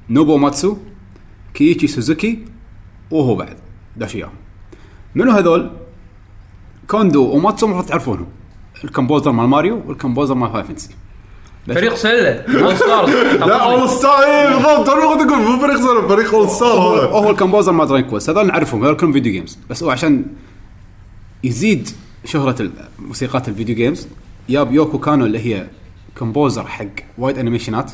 [0.10, 0.78] نوبو ماتسو
[1.54, 2.46] كييتشي سوزوكي
[3.12, 3.58] وهو بعد.
[3.98, 4.32] داش وياهم
[5.16, 5.72] منو هذول؟
[6.88, 8.28] كوندو وماتسو المفروض تعرفونهم.
[8.84, 10.90] ال composer مال ماريو وال composer مال Final Fantasy
[11.68, 12.32] فريق سلة.
[12.64, 14.90] all stars لا all star إيه بالضبط.
[14.90, 17.08] أنا كنت أقول مو فريق صار فريق all star هو, هذا.
[17.08, 18.84] هو ال composer مال Dragon Quest هذول نعرفهم.
[18.84, 20.26] هذول كلهم video games بس هو عشان
[21.44, 21.90] يزيد
[22.26, 24.08] شهرة موسيقات ال video games
[24.50, 25.68] yep يوكو كانو اللي هي
[26.18, 26.86] composer حق
[27.18, 27.92] وايد انيميشنات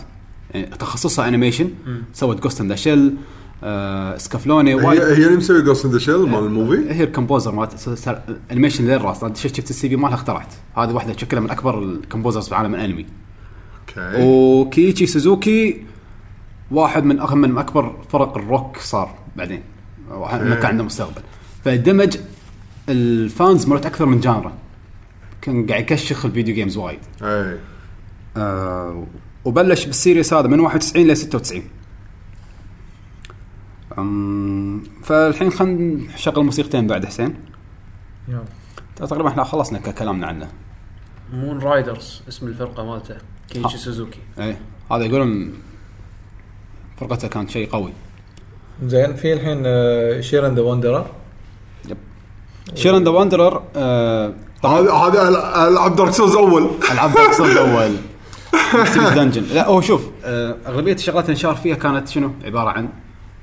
[0.53, 1.69] يعني تخصصها animation
[2.13, 3.15] سوت Ghost in the Shell
[3.63, 7.03] آه Escaflowne وايد هي هي اللي مسوي Ghost in the Shell مال ال movie؟ هي
[7.03, 8.07] ال composer مالت
[8.51, 10.53] animation ذي الراس أنت شفت ال CV مالها؟ اخترعت.
[10.77, 13.05] هذه واحدة شكلها من أكبر ال composers في عالم الأنمي.
[13.97, 15.85] okay وكيتشي سوزوكي
[16.71, 19.63] واحد من اهم من أكبر فرق الروك صار بعدين.
[20.09, 21.21] واحد ما كان عنده مستقبل.
[21.65, 22.17] فدمج
[22.89, 24.53] ال fans مرت أكثر من genre.
[25.41, 26.99] كان قاعد يكشخ ال video games وايد.
[27.21, 27.59] إيه
[28.37, 29.05] آه
[29.45, 31.63] وبلش بال series هذا من 91 ل 96
[33.97, 37.35] أم فالحين خلينا نشغل موسيقتين بعد حسين.
[38.27, 38.43] يلا.
[38.95, 40.49] تقريبا إحنا خلصنا كلامنا عنه.
[41.33, 43.15] Moonriders اسم الفرقة مالته
[43.49, 44.61] كيتشي سوزوكي إيه.
[44.91, 45.53] هذا يقولون
[46.97, 47.93] فرقته كانت شيء قوي.
[48.85, 49.63] زين في الحين
[50.23, 51.05] Shiren the Wanderer
[52.75, 54.33] Shiren the Wanderer آه
[54.65, 55.27] هذا هذا
[55.67, 56.69] العب Dark Souls أول.
[56.91, 57.91] العاب Dark Souls اول
[59.15, 62.89] dungeon لا هو شوف آه أغلبية الشغلات اللي انشهر فيها كانت شنو؟ عبارة عن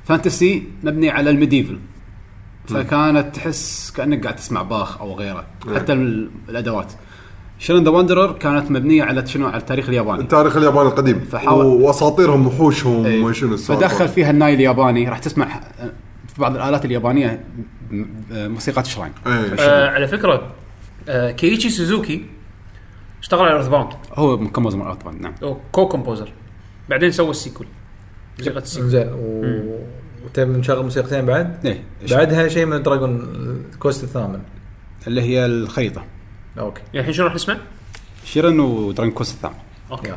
[0.05, 1.79] fantasy مبني على ال medieval.
[2.69, 6.93] فكانت تحس كأنك قاعد تسمع باخ أو غيره حتى ال- الأدوات.
[7.59, 10.21] Shiren the Wanderer كانت مبنية على شنو؟ على التاريخ الياباني.
[10.23, 11.21] التاريخ الياباني القديم.
[11.21, 13.23] فحاول- وأساطيرهم وحوشهم.
[13.23, 13.57] وما شنو.
[13.57, 15.09] فدخل فيها الناي الياباني.
[15.09, 15.61] راح تسمع
[16.29, 17.45] في بعض الآلات اليابانية
[18.31, 19.13] موسيقى shrine.
[19.27, 19.33] إيه.
[19.59, 20.43] آه على فكرة
[21.09, 22.25] آه كيتشي سوزوكي
[23.23, 25.35] اشتغل على EarthBound هو composer مال Earth نعم.
[25.45, 26.33] هو co-composer
[26.89, 27.67] بعدين سوى ال sequel
[28.39, 28.89] موسيقى ال sequel.
[28.89, 29.43] زين و...
[30.25, 33.29] وتبي نشغل موسيقتين بعد؟ إيه بعدها شيء من Dragon
[33.79, 34.41] Quest الثامن.
[35.07, 36.05] اللي هي الخريطة.
[36.59, 36.81] okay.
[36.81, 37.57] يعني الحين شنو راح نسمع؟
[38.25, 39.55] Shiren و Dragon Quest الثامن
[39.91, 40.17] okay.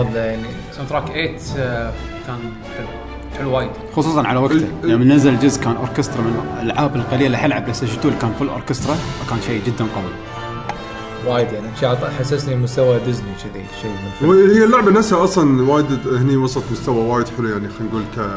[0.00, 0.48] هذا يعني.
[0.72, 1.92] sound track 8 آه،
[2.26, 2.38] كان
[2.76, 2.86] حلو.
[3.38, 3.70] حلو وايد.
[3.96, 4.68] خصوصا على وقته.
[4.84, 8.48] يوم نزل الجزء كان أوركسترا من الألعاب القليلة اللي حلعب PlayStation 2 اللي كان full
[8.48, 10.12] أوركسترا فكان شيء جدا قوي.
[11.26, 11.66] وايد يعني.
[11.80, 14.30] شيء حسسني مستوى ديزني كذي شيء من فيلم.
[14.30, 18.28] وهي اللعبة نفسها أصلا وايد هني وصلت مستوى وايد حلو يعني خلينا نقول ك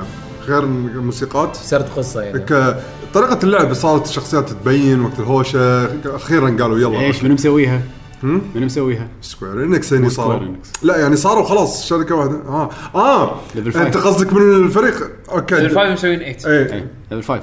[0.48, 1.56] غير الموسيقات.
[1.56, 2.40] سرد قصة يعني.
[2.40, 2.78] ك
[3.14, 5.86] طريقة اللعب صارت الشخصيات تبين وقت الهوشة
[6.16, 7.00] أخيرا قالوا يلا.
[7.00, 7.82] إيش من مسويها؟
[8.24, 10.72] من مسويها؟ Square Enix هني صاروا Square Enix.
[10.84, 12.42] لا يعني صاروا خلاص شركة واحدة.
[12.48, 12.70] آه.
[12.96, 13.40] آه.
[13.56, 14.08] Level أنت Five.
[14.08, 15.56] قصدك من الفريق؟ أوكي.
[15.56, 16.74] Level 5 مسويين 8 إيه.
[16.74, 17.42] اي Level 5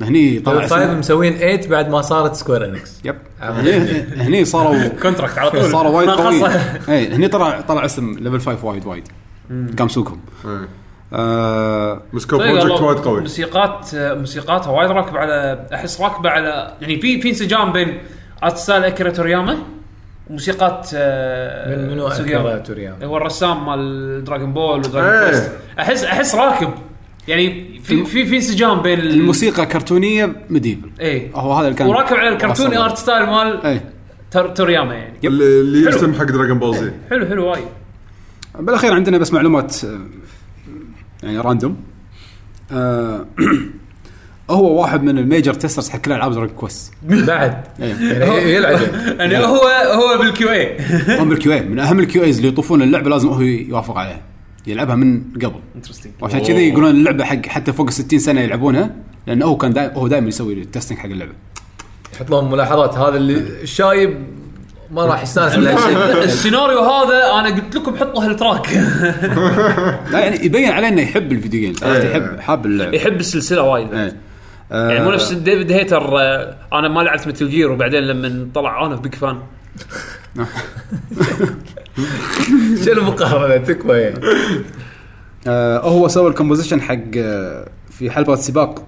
[0.00, 3.00] هني طلع Level 5 اسم مسوين 8 بعد ما صارت Square Enix.
[3.04, 3.16] yep.
[3.40, 3.72] هني
[4.16, 5.70] هني صاروا contract على طول.
[5.70, 6.60] صاروا وايد قويين خلصه.
[6.88, 9.08] اي هني طلع طلع اسم Level 5 وايد وايد.
[9.78, 10.20] قام سوقهم
[11.12, 12.02] آه.
[12.12, 13.20] مسكو طيب project وايد قوي.
[13.20, 17.98] موسيقات موسيقاتها وايد راكبة على أحس راكبة على يعني في في انسجام بين
[18.44, 19.58] art style اكيرا تورياما
[20.30, 22.08] وموسيقات آه، من منو.
[22.08, 25.24] اكيرا تورياما هو الرسام مال Dragon Ball ودراجون إيه.
[25.30, 26.70] Quest أحس أحس راكب.
[27.28, 30.90] يعني في في في انسجام بين ال- الموسيقى كرتونية medieval.
[31.00, 31.30] إيه.
[31.34, 32.78] هو هذا اللي كان وراكب على الكرتوني.
[32.78, 33.80] art style مال اي
[34.30, 35.18] تور- تورياما يعني.
[35.24, 35.82] اللي.
[35.84, 37.64] يرسم حق Dragon بول زي حلو حلو وايد.
[38.60, 40.00] بالأخير عندنا بس معلومات آه،
[41.22, 41.76] يعني random
[44.50, 46.92] هو واحد من ال major testers حق كل ألعاب Dragon Quest.
[47.02, 47.64] بعد.
[47.82, 47.94] إيه.
[47.94, 48.80] يعني يلعب.
[49.18, 49.60] يعني هو
[49.92, 50.76] هو بال QA
[51.08, 54.20] هم بال QA من أهم ال QAs اللي يطوفون اللعبة لازم هو يوافق عليها.
[54.66, 55.60] يلعبها من قبل.
[55.76, 58.90] interesting وعشان كذي يقولون اللعبة حق حتى فوق ال 60 سنة يلعبونها
[59.26, 61.32] لأنه هو كان دائما هو دائما يسوي ال testing حق اللعبة.
[62.14, 62.94] يحط لهم ملاحظات.
[62.94, 64.16] هذا اللي الشايب
[64.90, 68.68] ما راح يستانس من هالشيء السيناريو هذا أنا قلت لكم حطوا هال track.
[70.12, 72.96] لا يعني يبين عليه إنه يحب ال video games عرفت؟ يحب حاب اللعبة.
[72.96, 73.94] يحب السلسلة وايد.
[73.94, 74.16] إيه.
[74.72, 78.86] يعني مو آه، نفس ديفيد هيتر آه، أنا ما لعبت Metal Gear وبعدين لما طلع
[78.86, 79.38] أنا big fan
[82.84, 84.20] شنو المقارنة؟ تكفى يعني
[85.46, 88.82] آه هو سوى ال composition حق آه في حلبة سباق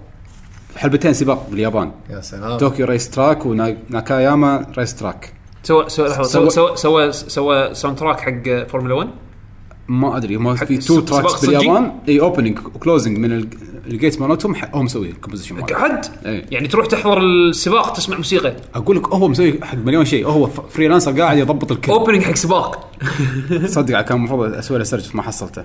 [0.77, 1.91] حلبتين سباق باليابان.
[2.09, 2.57] يا سلام.
[2.57, 8.19] طوكيو race track وناكاياما race track سوى سوى لحظة، سوى- سوى سوى سوى سوى soundtrack
[8.19, 9.07] حق فورمولا 1
[9.87, 11.91] ما أدري هم في two tracks؟ باليابان.
[12.07, 13.47] اي opening و closing من ال-
[13.87, 16.45] ال gate مالتهم هو مسوي ال composition ماله قعد؟ إيه.
[16.51, 18.55] يعني تروح تحضر السباق تسمع موسيقى.
[18.75, 20.27] أقول لك هو مسوي حق مليون شيء.
[20.27, 21.91] هو freelancer قاعد يضبط الكل.
[21.91, 22.91] opening حق سباق.
[23.65, 25.63] صدق كان المفروض أسوي له search ما حصلته.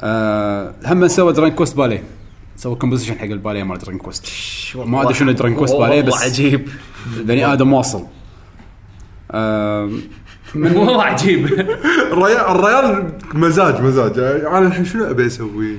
[0.00, 2.02] آه هم سوى Dragon Quest باليه
[2.56, 4.26] سوى composition حق الباليه مال Dragon Quest
[4.76, 6.68] ما أدري شنو Dragon Quest باليه بس عجيب.
[7.16, 8.02] البني آدم واصل.
[10.56, 11.46] آه والله عجيب.
[11.46, 14.18] الريال الريال مزاج مزاج.
[14.18, 15.78] أنا الحين شنو أبي أسوي؟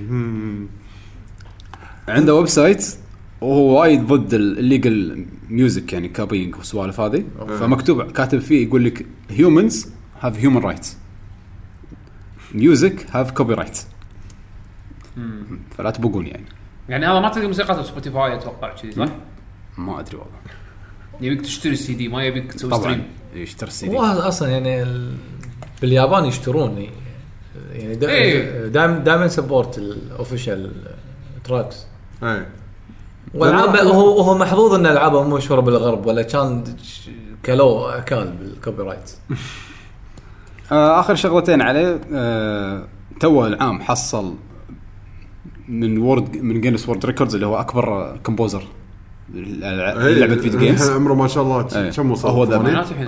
[2.07, 2.95] عنده website
[3.41, 7.23] وهو وايد ضد ال illegal music يعني copying والسوالف هذه.
[7.59, 9.87] فمكتوب كاتب فيه يقول لك humans
[10.21, 10.97] have human rights
[12.53, 13.79] music have copyright
[15.77, 16.45] فلا تبقون يعني.
[16.89, 19.07] يعني هذا ما تلقى موسيقى Spotify أتوقع كذي صح؟
[19.77, 20.62] ما أدري والله.
[21.21, 23.03] يبيك تشتري السي دي ما يبيك تسوي طبعا stream
[23.35, 23.97] يشتري السي دي.
[23.97, 25.13] أصلا يعني ال...
[25.81, 26.87] باليابان يشترون
[27.73, 28.67] يعني إيه.
[28.67, 30.71] دائما دائما support ال official
[31.43, 31.85] tracks
[32.23, 32.47] إيه.
[33.33, 36.63] والعاب هو هو محظوظ إن ألعابه مو مشهورة بالغرب ولا كان
[37.45, 39.11] كلو اكال بال copyright
[40.71, 42.87] آخر شغلتين عليه آه
[43.19, 44.35] تو العام حصل
[45.67, 48.63] من award من Guinness World Records اللي هو أكبر composer
[49.33, 51.91] لعبه video games عمره ما شاء الله إيه.
[51.91, 52.57] كم وصل؟ هو ذا.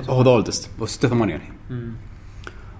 [0.09, 1.53] هو the oldest هو 86 الحين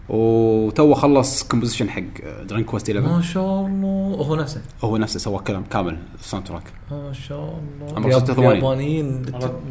[0.10, 2.02] وتو خلص composition حق
[2.50, 4.16] Dragon Quest 11 ما شاء الله.
[4.26, 7.38] هو نفسه؟ هو نفسه سوى كلام كامل ال soundtrack ما شاء
[7.82, 7.96] الله.
[7.96, 8.52] عمره الياب- 86.
[8.52, 9.26] اليابانيين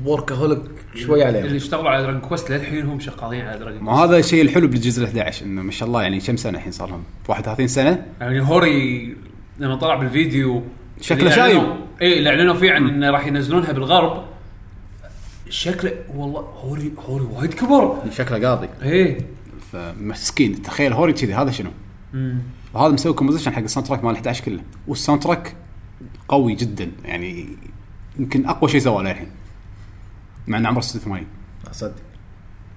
[0.06, 0.60] workaholic
[0.94, 1.56] شوي اللي عليهم.
[1.56, 5.06] اشتغلوا على Dragon Quest للحين هم شغالين على Dragon ما هذا الشيء الحلو بالجزء ال
[5.08, 9.16] 11 إنه ما شاء الله يعني كم سنة الحين صار لهم؟ 31 سنة؟ يعني هوري
[9.58, 10.62] لما طلع بالفيديو
[11.00, 11.62] شكله شايب.
[12.02, 14.24] اي اللي إعلنوا فيه عن إنه راح ينزلونها بالغرب.
[15.48, 17.98] شكله والله هوري هوري وايد كبر.
[18.10, 18.68] شكله قاضي.
[18.82, 19.18] إيه.
[19.72, 20.62] فمسكين.
[20.62, 21.70] تخيل هوري كذي هذا شنو؟
[22.74, 24.60] وهذا مسوي composition حق ال soundtrack مال 11 كله.
[24.88, 25.54] وال soundtrack
[26.28, 26.90] قوي جدا.
[27.04, 27.48] يعني
[28.18, 29.28] يمكن أقوى شيء سواه للحين.
[30.46, 31.26] مع إنه عمره 86
[31.72, 31.94] صدق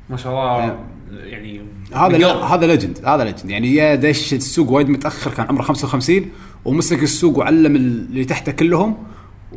[0.10, 0.80] ما شاء الله.
[1.12, 1.62] يعني
[1.96, 2.34] هذا.
[2.34, 6.32] هذا legend هذا legend يعني يا دش السوق وايد متأخر كان عمره 55
[6.68, 8.98] ومسك السوق وعلم اللي تحته كلهم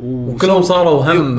[0.03, 1.35] وكلهم صاروا هم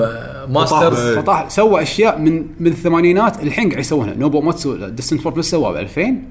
[0.53, 1.19] masters.
[1.19, 4.15] فطاح سوى أشياء من من الثمانينات الحين قاعد يسوونها.
[4.15, 6.23] نوبو اوماتسو Distant Worlds بس سواه ب 2000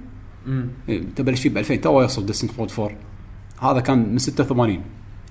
[0.89, 2.91] إيه، تبلش فيه ب 2000 تو يوصل Distant Worlds 4
[3.61, 4.81] هذا كان من 86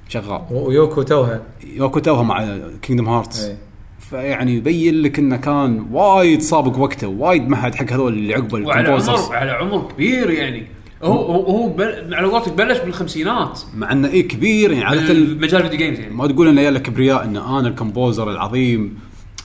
[0.09, 0.43] شغال.
[0.51, 1.43] ويوكو توها.
[1.77, 3.59] يوكو توها مع Kingdom Hearts إيه.
[3.99, 7.09] فيعني يبين لك إنه كان وايد سابق وقته.
[7.09, 10.67] وايد مهد حق هذول اللي عقبه وعلى عمر على عمر كبير يعني.
[11.03, 12.15] هو هو, هو بل...
[12.15, 13.61] على قولتك بلش بالخمسينات.
[13.75, 16.15] مع إنه إيه كبير يعني عاده مجال video games يعني.
[16.15, 18.99] ما تقول انه يلا كبرياء ان أنا ال composer العظيم.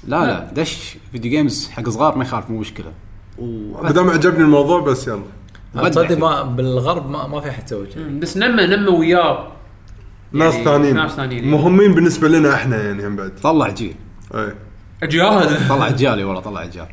[0.07, 0.51] لا لا.
[0.53, 2.91] دش video games حق صغار ما يخالف مو مشكلة.
[3.81, 5.21] ما دام عجبني الموضوع بس يلا.
[5.89, 6.17] تصدق.
[6.17, 7.87] ما بالغرب ما, ما في حد يسوي
[8.19, 9.47] بس نمى نمى وياه.
[10.31, 10.95] ناس يعني ثانيين.
[10.95, 11.51] ناس ثانيين.
[11.51, 13.31] مهمين بالنسبة لنا إحنا يعني هم بعد.
[13.43, 13.95] طلع جيل.
[14.35, 14.53] اي
[15.03, 15.67] أجيال.
[15.69, 16.87] طلع اجيالي والله طلع اجيال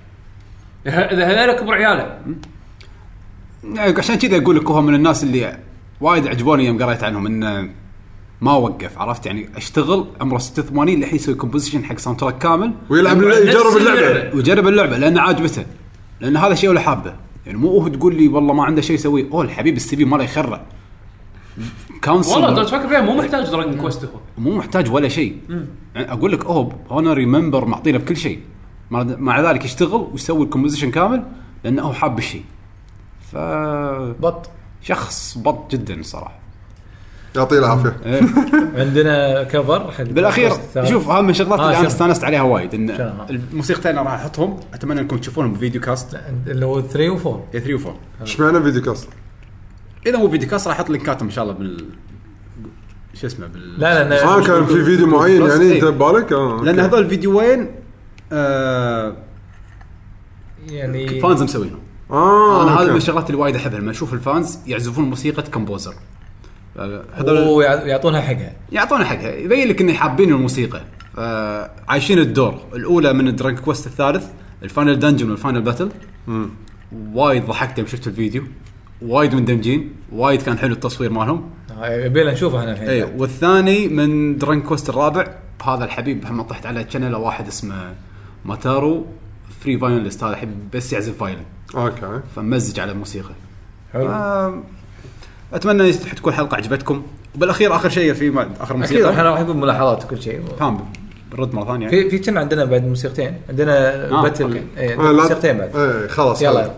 [0.87, 2.19] اذا هذول كبر عياله.
[3.79, 5.59] عشان كذا أقول لك هو من الناس اللي
[6.01, 7.69] وايد عجبوني يوم قريت عنهم إنه
[8.41, 12.73] ما وقف عرفت؟ يعني أشتغل عمره 86 للحين يسوي composition حق soundtrack كامل.
[12.91, 14.01] ويلعب يجرب اللعبة.
[14.11, 14.37] اللعبة.
[14.37, 15.65] ويجرب اللعبة لأن عاجبته.
[16.21, 17.15] لأن هذا شيء ولا حابه.
[17.47, 19.25] يعني مو هو تقول لي والله ما عنده شيء يسويه.
[19.33, 20.61] أوه الحبيب ال CV ماله يخرع
[22.05, 24.11] كونسل والله لو تفكر فيها مو محتاج Dragon Quest هو.
[24.39, 25.37] مو محتاج ولا شيء.
[25.95, 28.39] يعني أقول لك أوه honorary member معطينا بكل شيء.
[28.91, 31.23] مع- مع ذلك يشتغل ويسوي ال composition كامل
[31.65, 32.43] لأنه هو حاب الشيء.
[33.33, 33.37] ف
[34.21, 34.51] بط
[34.83, 36.43] شخص بط جدا صراحة
[37.37, 38.23] يعطيه العافية إيه.
[38.83, 40.53] عندنا cover حق بالأخير.
[40.85, 42.91] شوف هذا من الشغلات آه، اللي أنا؟ استانست عليها وايد إن؟
[43.31, 47.75] الموسيقتين راح أحطهم أتمنى إنكم تشوفونهم ب video cast اللي هو 3 و4 اي 3
[47.75, 49.09] و 4 إيش معنى video cast؟
[50.07, 51.85] إذا مو video cast راح أحط لينكاتهم إن شاء الله بال
[53.15, 55.75] شو اسمه بال لا لا آه كان في فيديو معين يعني إيه.
[55.75, 56.81] انت ببالك؟ آه لأن.
[56.81, 57.71] هذول الفيديوين
[58.33, 59.17] آه
[60.71, 61.81] يعني fans مسوينهم
[62.11, 62.97] آه أنا هذا من.
[62.97, 65.95] الشغلات اللي وايد أحبها لما أشوف ال fans يعزفون موسيقى composer
[66.79, 68.53] آه، هذول ويعطونها حقها.
[68.73, 69.35] يعطونا حقها.
[69.35, 70.81] يبين لك إنه حابين الموسيقى.
[71.19, 72.59] آه، عايشين الدور.
[72.75, 74.27] الأولى من Dragon Quest الثالث
[74.63, 75.89] ال final dungeon وال final battle
[77.15, 78.43] وايد ضحكت يوم شفت الفيديو.
[79.03, 79.95] وايد مندمجين.
[80.13, 81.51] وايد كان حلو التصوير مالهم.
[81.83, 82.89] آه، يبينا نشوفها إحنا الحين.
[82.89, 85.27] اي والثاني من Dragon Quest الرابع
[85.65, 87.95] هذا الحبيب هم طحت على channel واحد اسمه
[88.45, 89.07] ماتارو
[89.61, 91.43] free violinist هذا يحب بس يعزف violin
[91.77, 92.21] okay.
[92.37, 93.31] فمزج على الموسيقى
[93.93, 94.09] حلو.
[94.09, 94.63] آه،
[95.53, 97.03] أتمنى تكون حلقة عجبتكم.
[97.35, 100.41] وبالاخير آخر شيء في ما- آخر أكيد موسيقى إحنا راح نقول ملاحظات وكل شيء.
[100.61, 100.93] فاهم
[101.33, 101.89] برد مرة ثانية.
[101.89, 104.63] في في كنا عندنا بعد موسيقتين؟ عندنا آه، battle okay.
[104.77, 105.77] إيه، آه، موسيقتين بعد.
[105.77, 106.61] إيه خلاص يلا.
[106.61, 106.73] يلا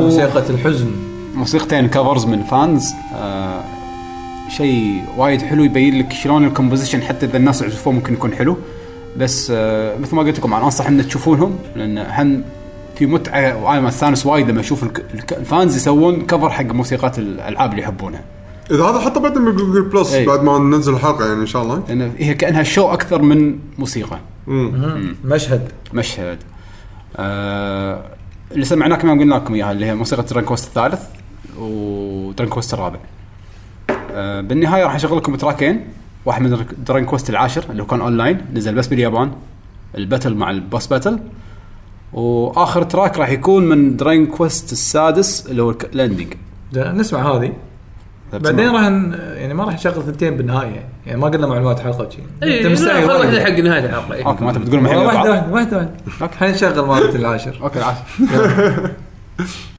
[0.00, 0.90] موسيقى الحزن.
[1.34, 3.60] موسيقتين covers من fans آه
[4.56, 8.56] شيء وايد حلو يبين لك شلون ال composition حتى إذا الناس عزفوه ممكن يكون حلو.
[9.16, 12.42] بس آه مثل ما قلت لكم أنا أنصح ان تشوفونهم لأن هم
[12.96, 17.18] في متعة وأنا استانس وايد لما أشوف الك- الك- ال fans يسوون cover حق موسيقات
[17.18, 18.20] الألعاب اللي يحبونها.
[18.70, 20.26] إذا هذا حطه بعدين ب Google Plus إي.
[20.26, 21.82] بعد ما ننزل الحلقة يعني إن شاء الله.
[21.88, 24.18] لأن هي كأنها شو أكثر من موسيقى.
[25.24, 25.68] مشهد.
[25.94, 26.38] مشهد.
[27.16, 27.85] آه
[28.56, 31.02] اللي سمعناه كمان قلنا لكم إياها اللي هي موسيقى Dragon Quest الثالث
[31.58, 32.98] و Dragon Quest الرابع.
[34.12, 35.84] آه بالنهاية راح أشغل لكم تراكين
[36.24, 39.32] واحد من Dragon Quest العاشر اللي هو كان أونلاين نزل بس باليابان
[39.94, 41.18] ال battle مع ال boss battle.
[42.12, 46.34] وآخر track راح يكون من Dragon Quest السادس اللي هو ال ending
[46.72, 47.52] ده نسمع هذه.
[48.32, 48.82] بعدين راح
[49.36, 50.88] يعني ما راح نشغل ثنتين بالنهاية.
[51.06, 53.44] يعني, ما قلنا معلومات حلقه وشي اي أنت مستعجل خل واحدة.
[53.44, 54.26] حق نهايه الحلقة إيه.
[54.26, 55.90] okay ما تبي تقول الحين واحدة؟ واحدة واحدة
[56.20, 58.00] واحدة حنشغل مالت العاشر أوكي العاشر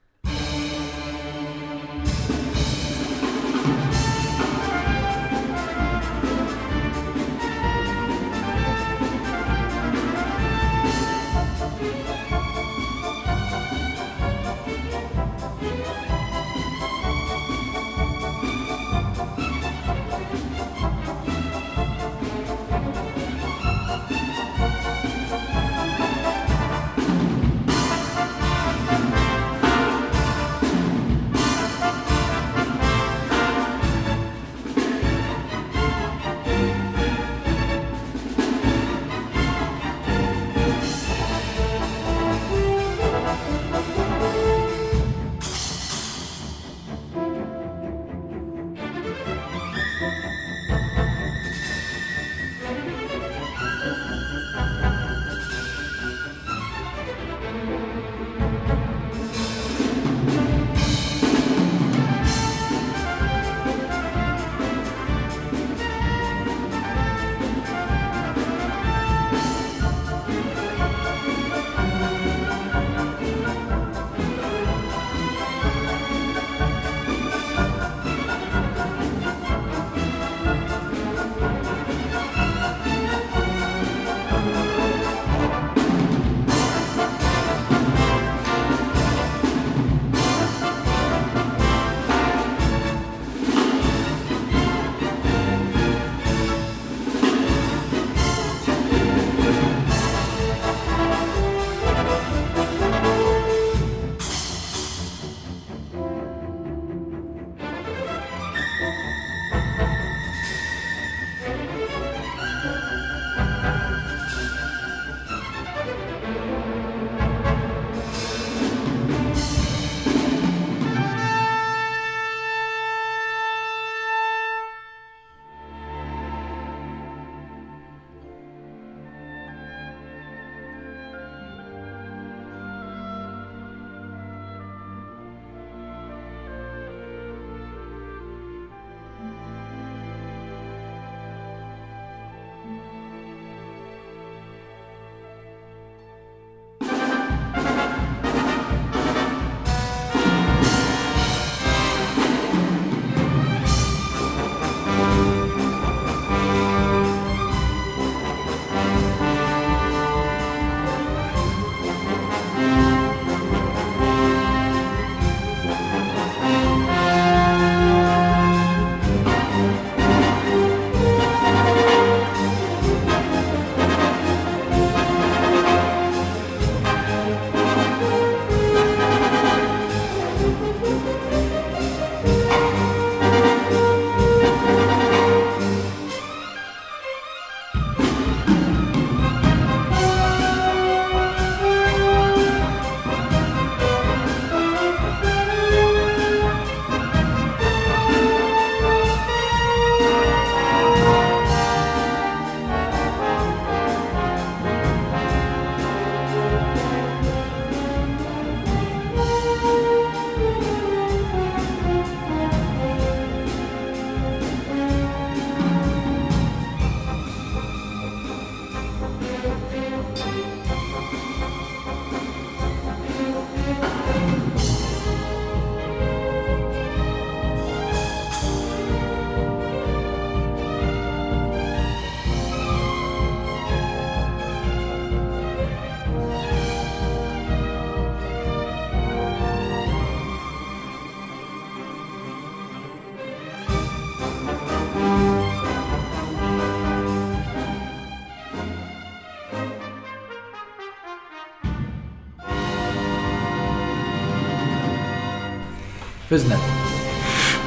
[256.38, 256.58] فزنا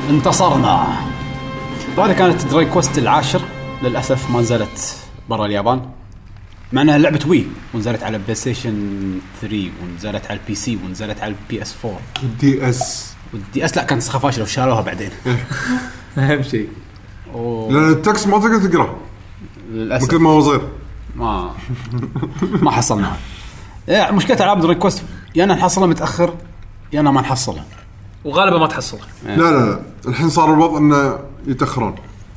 [0.09, 0.87] انتصرنا.
[1.97, 3.41] وهذه كانت Dragon Quest العاشر
[3.83, 4.95] للأسف ما نزلت
[5.29, 5.81] برا اليابان
[6.73, 11.61] مع إنها لعبة Wii ونزلت على PlayStation 3 ونزلت على ال PC ونزلت على ال
[11.61, 11.99] PS 4
[12.39, 15.11] DS وال DS لا كانت نسخه فاشله وشالوها بعدين.
[16.17, 16.69] أهم شيء.
[17.69, 18.95] لأن ال text ما تقدر تقرأ.
[19.71, 20.07] من للأسف.
[20.07, 20.61] كثر ما هو صغير.
[21.15, 21.53] ما
[22.65, 23.17] ما حصلناها.
[23.89, 25.03] مشكلة ألعاب Dragon Quest
[25.35, 26.33] يا أنا نحصلها متأخر
[26.93, 27.65] يا أنا ما نحصلها.
[28.25, 28.97] وغالبا ما تحصل.
[29.25, 29.79] لا لا لا.
[30.07, 31.95] الحين صار الوضع إنه يتأخرون.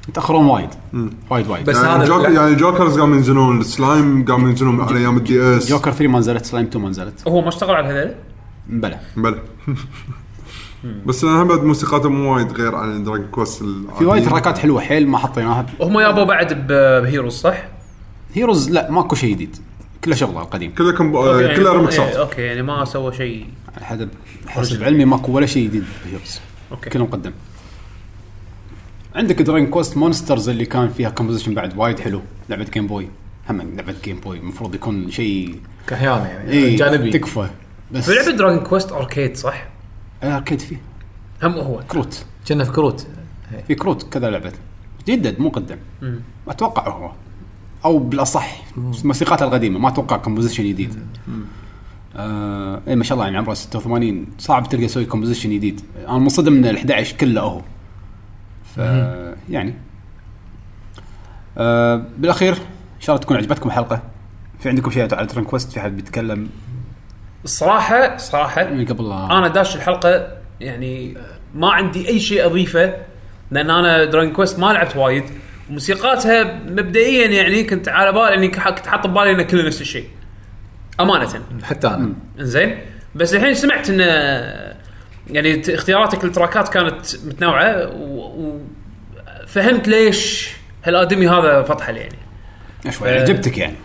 [0.09, 0.68] يتأخرون وايد.
[1.30, 1.70] وايد وايد.
[1.70, 2.30] بس يعني, هذا جوك لا.
[2.30, 5.69] يعني Jokers قاموا ينزلون السلايم قاموا ينزلون على أيام ال DS.
[5.69, 7.28] Joker 3 ما نزلت سلايم 2 ما نزلت.
[7.28, 8.14] هو ما اشتغل على هذول؟
[8.68, 9.01] بلى.
[9.16, 9.39] بلى.
[11.07, 13.65] بس أنا بعد موسيقاته مو وايد غير عن Dragon Quest
[13.99, 15.66] في وايد تراكات حلوة حيل ما حطيناها.
[15.80, 16.66] هم يابوا بعد
[17.03, 17.64] بهيروز صح؟
[18.35, 19.57] هيروز لا ماكو شيء جديد.
[20.05, 20.75] كله شغله القديم.
[20.75, 23.47] كلها كم okay، يعني- إيه، ريمكسات أوكي يعني ما سوى شيء
[23.83, 24.09] حسب
[24.47, 25.85] حسب علمي ماكو ولا شيء جديد.
[26.05, 26.41] بهيروز
[26.73, 26.91] okay.
[26.91, 27.33] كله مقدم.
[29.15, 32.23] عندك Dragon Quest Monsters اللي كان فيها composition بعد وايد حلو.
[32.49, 33.09] لعبة Game Boy
[33.51, 37.11] هم لعبة Game Boy المفروض يكون شيء كحيان يعني اي جانبي.
[37.11, 37.49] تكفى.
[37.93, 39.67] بس في لعبة Dragon Quest arcade صح؟
[40.23, 40.77] arcade فيه.
[41.43, 41.83] هم هو.
[41.89, 42.25] كروت.
[42.49, 43.07] كنا في كروت.
[43.69, 44.53] في كروت كذا لعبة.
[45.09, 45.77] جدد مو قدم.
[46.49, 47.12] أتوقع هو.
[47.85, 48.62] أو بالأصح
[49.05, 51.06] موسيقاته القديمة ما أتوقع composition جديد.
[52.16, 55.81] آه اي ما شاء الله يعني عمره 86 صعب تلقى يسوي composition جديد.
[56.09, 57.61] أنا منصدم من ال 11 كله هو.
[58.77, 58.78] ف
[59.48, 59.74] يعني.
[61.59, 64.02] آه بالأخير إن شاء الله تكون عجبتكم الحلقة.
[64.61, 66.48] في عندكم شيء على Dragon Quest في حد بيتكلم؟
[67.44, 70.28] الصراحة صراحة من قبل لا أنا داش الحلقة
[70.61, 71.16] يعني
[71.55, 72.94] ما عندي أي شيء أضيفه
[73.51, 75.24] لأن أنا Dragon Quest ما لعبت وايد.
[75.70, 80.09] موسيقاتها مبدئيا يعني كنت على بالي إني كنت حاط ببالي إنه كله نفس الشيء.
[81.01, 81.28] أمانة.
[81.62, 82.12] حتى أنا.
[82.41, 82.78] إنزين.
[83.15, 84.01] بس الحين سمعت إن
[85.31, 88.59] يعني اختياراتك لل track ات كانت متنوعة و-
[89.45, 90.49] وفهمت ليش
[90.85, 92.19] هالأدمي هذا فطحل يعني.
[92.91, 93.77] شوي عجبتك يعني.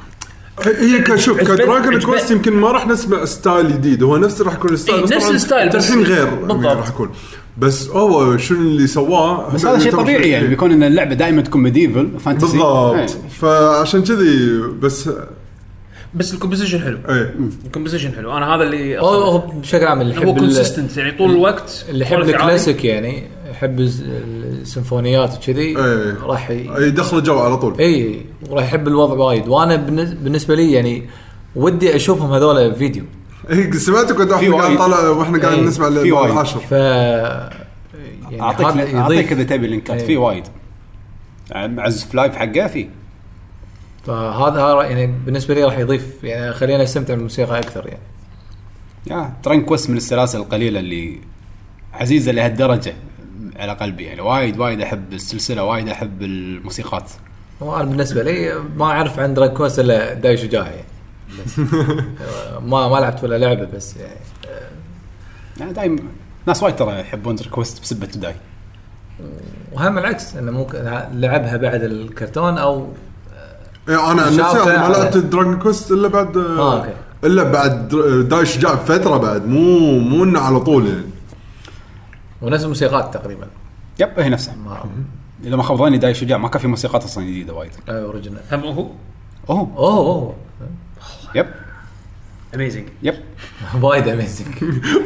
[0.65, 4.41] هي كشوف عجبت- ك Dragon عجبت- Quest يمكن ما راح نسمع style جديد هو نفس
[4.41, 6.63] راح يكون ال style إيه، بس نفس ال style، بس- الحين غير بالضبط.
[6.65, 7.11] يعني راح يكون.
[7.59, 11.61] بس هو شنو اللي سواه؟ بس هذا شيء طبيعي يعني بيكون إن اللعبة دائما تكون
[11.63, 12.95] medieval fantasy بالضبط.
[12.95, 13.05] إيه.
[13.29, 15.09] فعشان كذي بس
[16.15, 16.97] بس ال composition حلو.
[17.09, 17.35] إيه.
[17.65, 18.37] ال composition حلو.
[18.37, 21.85] أنا هذا اللي هو هو بشكل عام اللي هو يحب ال- consistent يعني طول الوقت
[21.89, 22.19] اللي يحب.
[22.19, 26.17] الكلاسيك يعني يحب السيمفونيات وكذي إيه.
[26.23, 26.69] راح ي...
[26.79, 27.75] يدخل الجو على طول.
[27.79, 29.47] إي وراح يحب الوضع وايد.
[29.47, 31.09] وأنا بالنس- بالنسبة لي يعني
[31.55, 33.03] ودي أشوفهم هذول فيديو.
[33.03, 33.09] إيه
[33.77, 34.79] سمعتك كنت في إحنا قاعد وايد.
[34.79, 35.63] طالع وإحنا قاعد إيه.
[35.63, 36.31] نسمع في وايد.
[36.31, 40.07] العاشر ف يعني أعطيك أعطيك إذا تبي link ات إيه.
[40.07, 40.43] في وايد
[41.51, 42.87] يعني معزف live حقه في
[44.05, 47.99] فهذا هذا يعني بالنسبة لي راح يضيف يعني خلينا أستمتع بالموسيقى أكثر يعني
[49.07, 51.19] يا Dragon Quest من السلاسل القليلة اللي
[51.93, 52.93] عزيزة لهالدرجة
[53.55, 57.11] على قلبي يعني وايد وايد أحب السلسلة وايد أحب الموسيقات
[57.61, 60.83] وأنا بالنسبة لي ما أعرف عن Dragon Quest إلا داي شجاع يعني
[61.45, 61.59] بس.
[62.71, 64.19] ما ما لعبت ولا لعبة بس يعني.
[65.59, 66.09] يعني دايم
[66.45, 68.35] ناس وايد ترى يحبون Dragon Quest بسبة داي
[69.73, 70.79] وهم العكس إنه ممكن
[71.13, 72.87] لعبها بعد الكرتون أو
[73.89, 76.93] إيه أنا عن نفسي ما لعبت Dragon Quest إلا بعد آه، okay.
[77.23, 77.87] إلا بعد
[78.29, 81.03] داي شجاع بفتره بعد مو مو إنه على طول يعني.
[82.41, 83.47] ونفس الموسيقات تقريبا.
[83.99, 84.55] yep هي نفسها.
[84.55, 84.83] ما
[85.43, 88.63] إذا ما خاب ظني داي شجاع ما كان في موسيقات أصلا جديده وايد original هم
[88.63, 88.87] هو؟
[89.49, 89.71] أوه.
[89.77, 90.35] أوه أوه.
[91.35, 91.47] yep
[92.55, 93.15] amazing yep
[93.81, 94.47] وايد اميزنج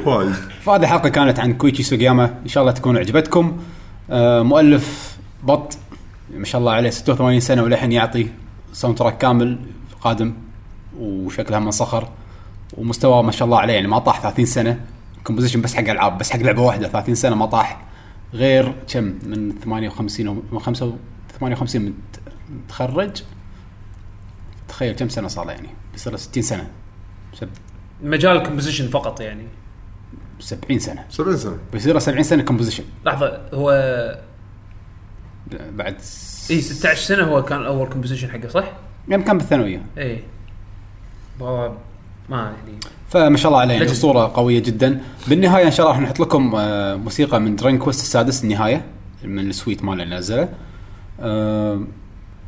[0.06, 2.26] وايد فهذه الحلقة كانت عن كويتشي سوغياما.
[2.44, 3.58] إن شاء الله تكون عجبتكم
[4.10, 5.78] آه مؤلف بط.
[6.34, 8.28] ما شاء الله عليه 86 سنة وللحين يعطي
[8.74, 9.60] soundtrack كامل
[10.02, 10.34] قادم
[11.00, 12.08] وشكلها من صخر
[12.78, 14.80] ومستواه ما شاء الله عليه يعني ما طاح 30 سنة.
[15.24, 17.82] composition بس حق ألعاب بس حق لعبة واحدة 30 سنة ما طاح.
[18.34, 20.94] غير كم؟ من 58 أو من 5
[21.40, 21.94] 58 مت-
[22.66, 23.22] متخرج.
[24.68, 25.68] تخيل كم سنة صار له يعني.
[25.94, 26.68] بيصير له 60 سنة.
[27.40, 27.50] سب-
[28.04, 29.44] مجال ال composition فقط يعني.
[30.40, 31.06] 70 سنة.
[31.10, 31.58] 70 سنة.
[31.74, 33.70] بيصير له 70 سنة كومبوزيشن لحظة هو
[35.76, 35.96] بعد
[36.52, 38.72] اي 16 سنة هو كان اول كومبوزيشن حقه صح؟
[39.08, 39.82] يوم كان بالثانوية.
[39.98, 40.24] اي
[41.40, 41.78] والله
[42.30, 42.80] ما يعني
[43.10, 43.86] فما شاء الله عليه يعني.
[43.86, 45.02] أسطورة قوية جدا.
[45.28, 48.86] بالنهاية إن شاء الله راح نحط لكم آه، موسيقى من Dragon Quest السادس النهاية
[49.24, 50.50] من ال suite ماله اللي نزله.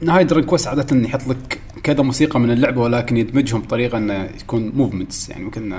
[0.01, 4.71] نهاية Dragon Quest عادة يحط لك كذا موسيقى من اللعبة ولكن يدمجهم بطريقة إنه يكون
[4.75, 5.75] movements يعني ممكن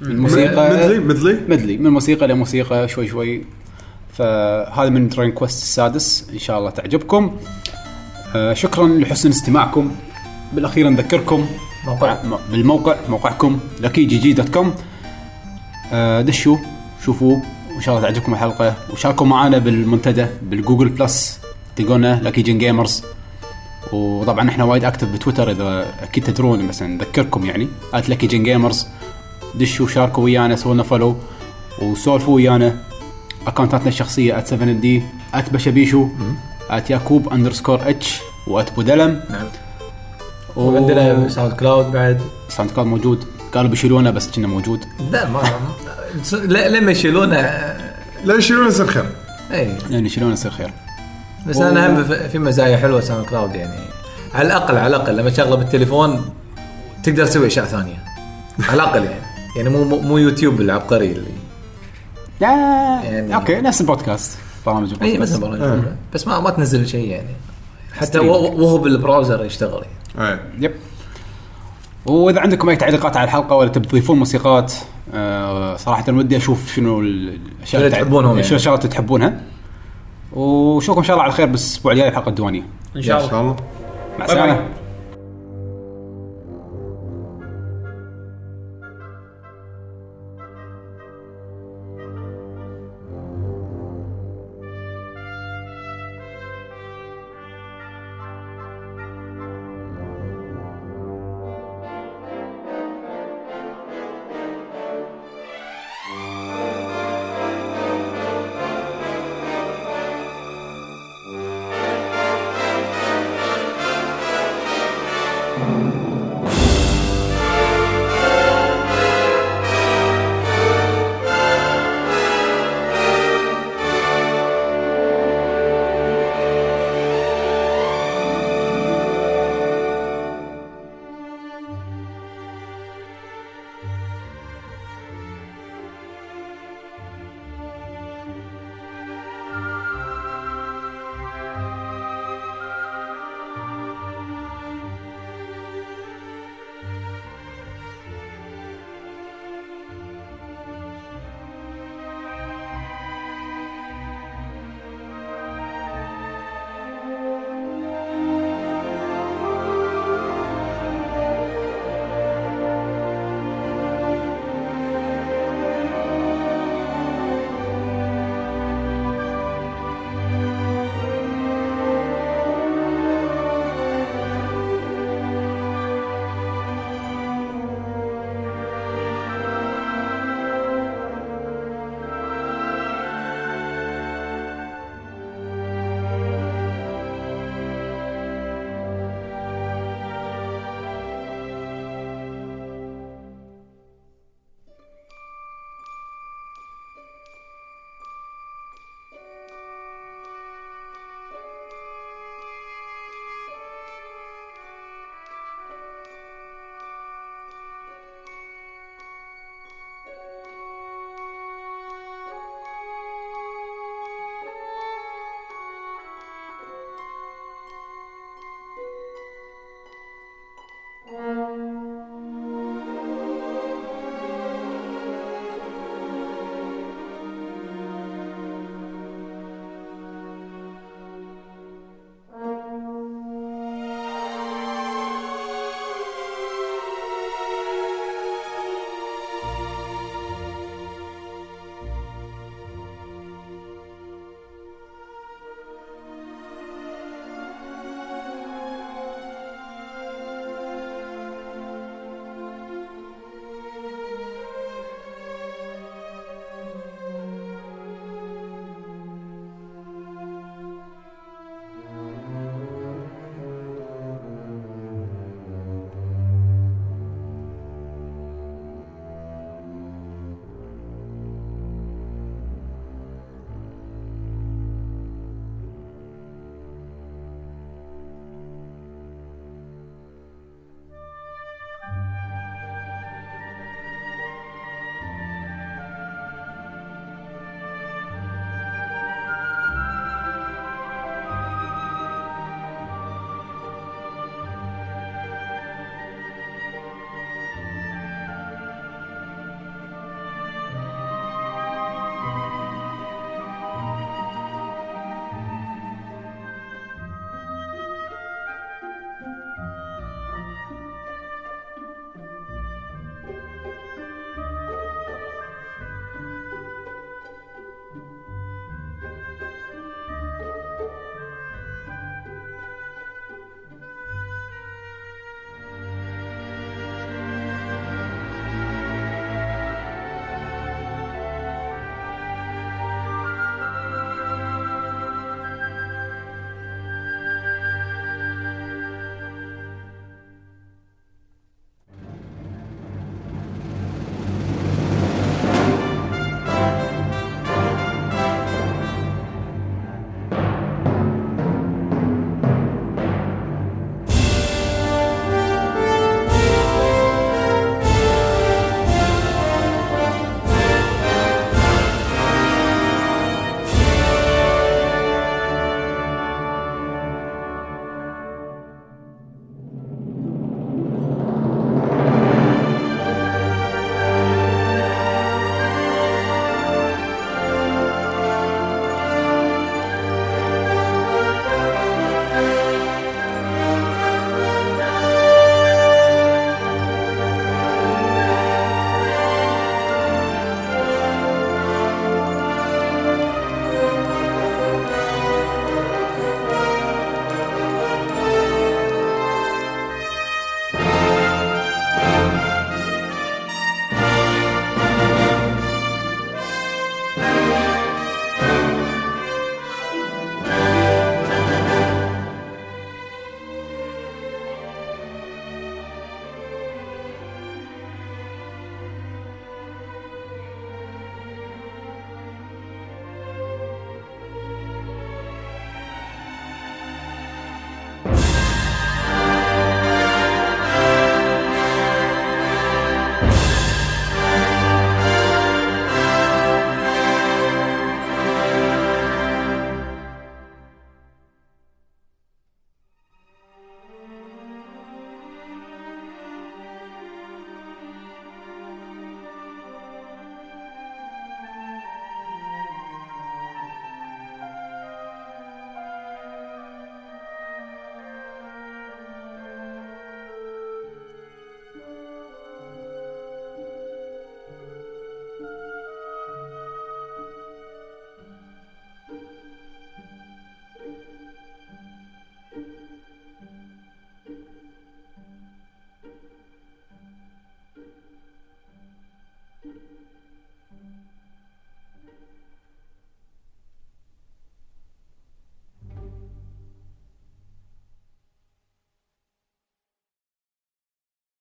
[0.00, 3.44] من موسيقى medley medley medley؟ من موسيقى لموسيقى شوي شوي.
[4.12, 6.30] فهذا من Dragon Quest السادس.
[6.32, 7.36] إن شاء الله تعجبكم.
[8.36, 9.90] آه شكرا لحسن استماعكم.
[10.52, 11.46] بالأخير نذكركم
[11.86, 12.16] موقع.
[12.50, 14.74] بالموقع موقعكم Lucky GG dot com
[15.92, 16.56] آه دشوا
[17.04, 17.42] شوفوه
[17.72, 18.74] وان شاء الله تعجبكم الحلقة.
[18.92, 21.40] وشاركوا معنا بالمنتدى بال Google Plus.
[21.76, 23.02] تلقونا Lucky Gen Gamers.
[23.92, 27.68] وطبعا إحنا وايد active بتويتر إذا أكيد تدرون بس نذكركم يعني.
[27.94, 28.86] at Lucky Gen Gamers
[29.54, 31.16] دشوا شاركوا ويانا سووا لنا follow
[31.82, 32.76] وسولفوا ويانا.
[33.46, 35.02] account اتنا الشخصية at 7 D
[35.34, 36.08] at بشبيشو
[36.70, 39.20] at يعقوب underscore H و at بودلم.
[39.30, 39.46] نعم.
[40.56, 42.20] وعندنا SoundCloud بعد.
[42.48, 43.24] ساوند كلاود موجود.
[43.54, 44.84] قالوا بيشيلونه بس كنا موجود.
[45.10, 45.42] لا ما
[46.32, 47.40] لا لما يشيلونه
[48.24, 49.04] لا يشيلون يصير خير.
[49.52, 50.70] اي يعني يشيلونه يصير خير؟
[51.46, 53.80] بس أنا هم في- في مزايا حلوة ساوند كلاود يعني.
[54.34, 56.24] على الاقل على الأقل لما تشغله بالتليفون
[57.04, 58.04] تقدر تسوي أشياء ثانية.
[58.68, 59.20] على الأقل يعني.
[59.56, 61.30] يعني مو مو- مو يوتيوب العبقري اللي
[62.40, 64.38] يعني- okay نفس البودكاست.
[64.66, 65.20] برامج اي البودكاست.
[65.36, 65.82] مثلا برامج
[66.14, 67.28] بس ما ما تنزل شيء يعني.
[67.92, 69.82] حتى وهو بال browser يشتغل
[70.18, 70.30] يعني.
[70.30, 70.72] إيه yep.
[72.06, 74.72] وإذا عندكم أي تعليقات على الحلقة ولا تبي تضيفون موسيقات
[75.14, 77.90] آه صراحة ودي أشوف شنو الأشياء شنو اللي
[78.30, 78.42] يعني.
[78.42, 79.40] شنو الشغلات اللي تحبونها.
[80.32, 82.62] وشوفكم إن شاء الله على خير بالأسبوع الجاي الحلقة الديوانية.
[82.96, 83.30] إن شاء الله.
[83.30, 83.56] شاء الله
[84.18, 84.24] مع.
[84.24, 84.79] السلامة.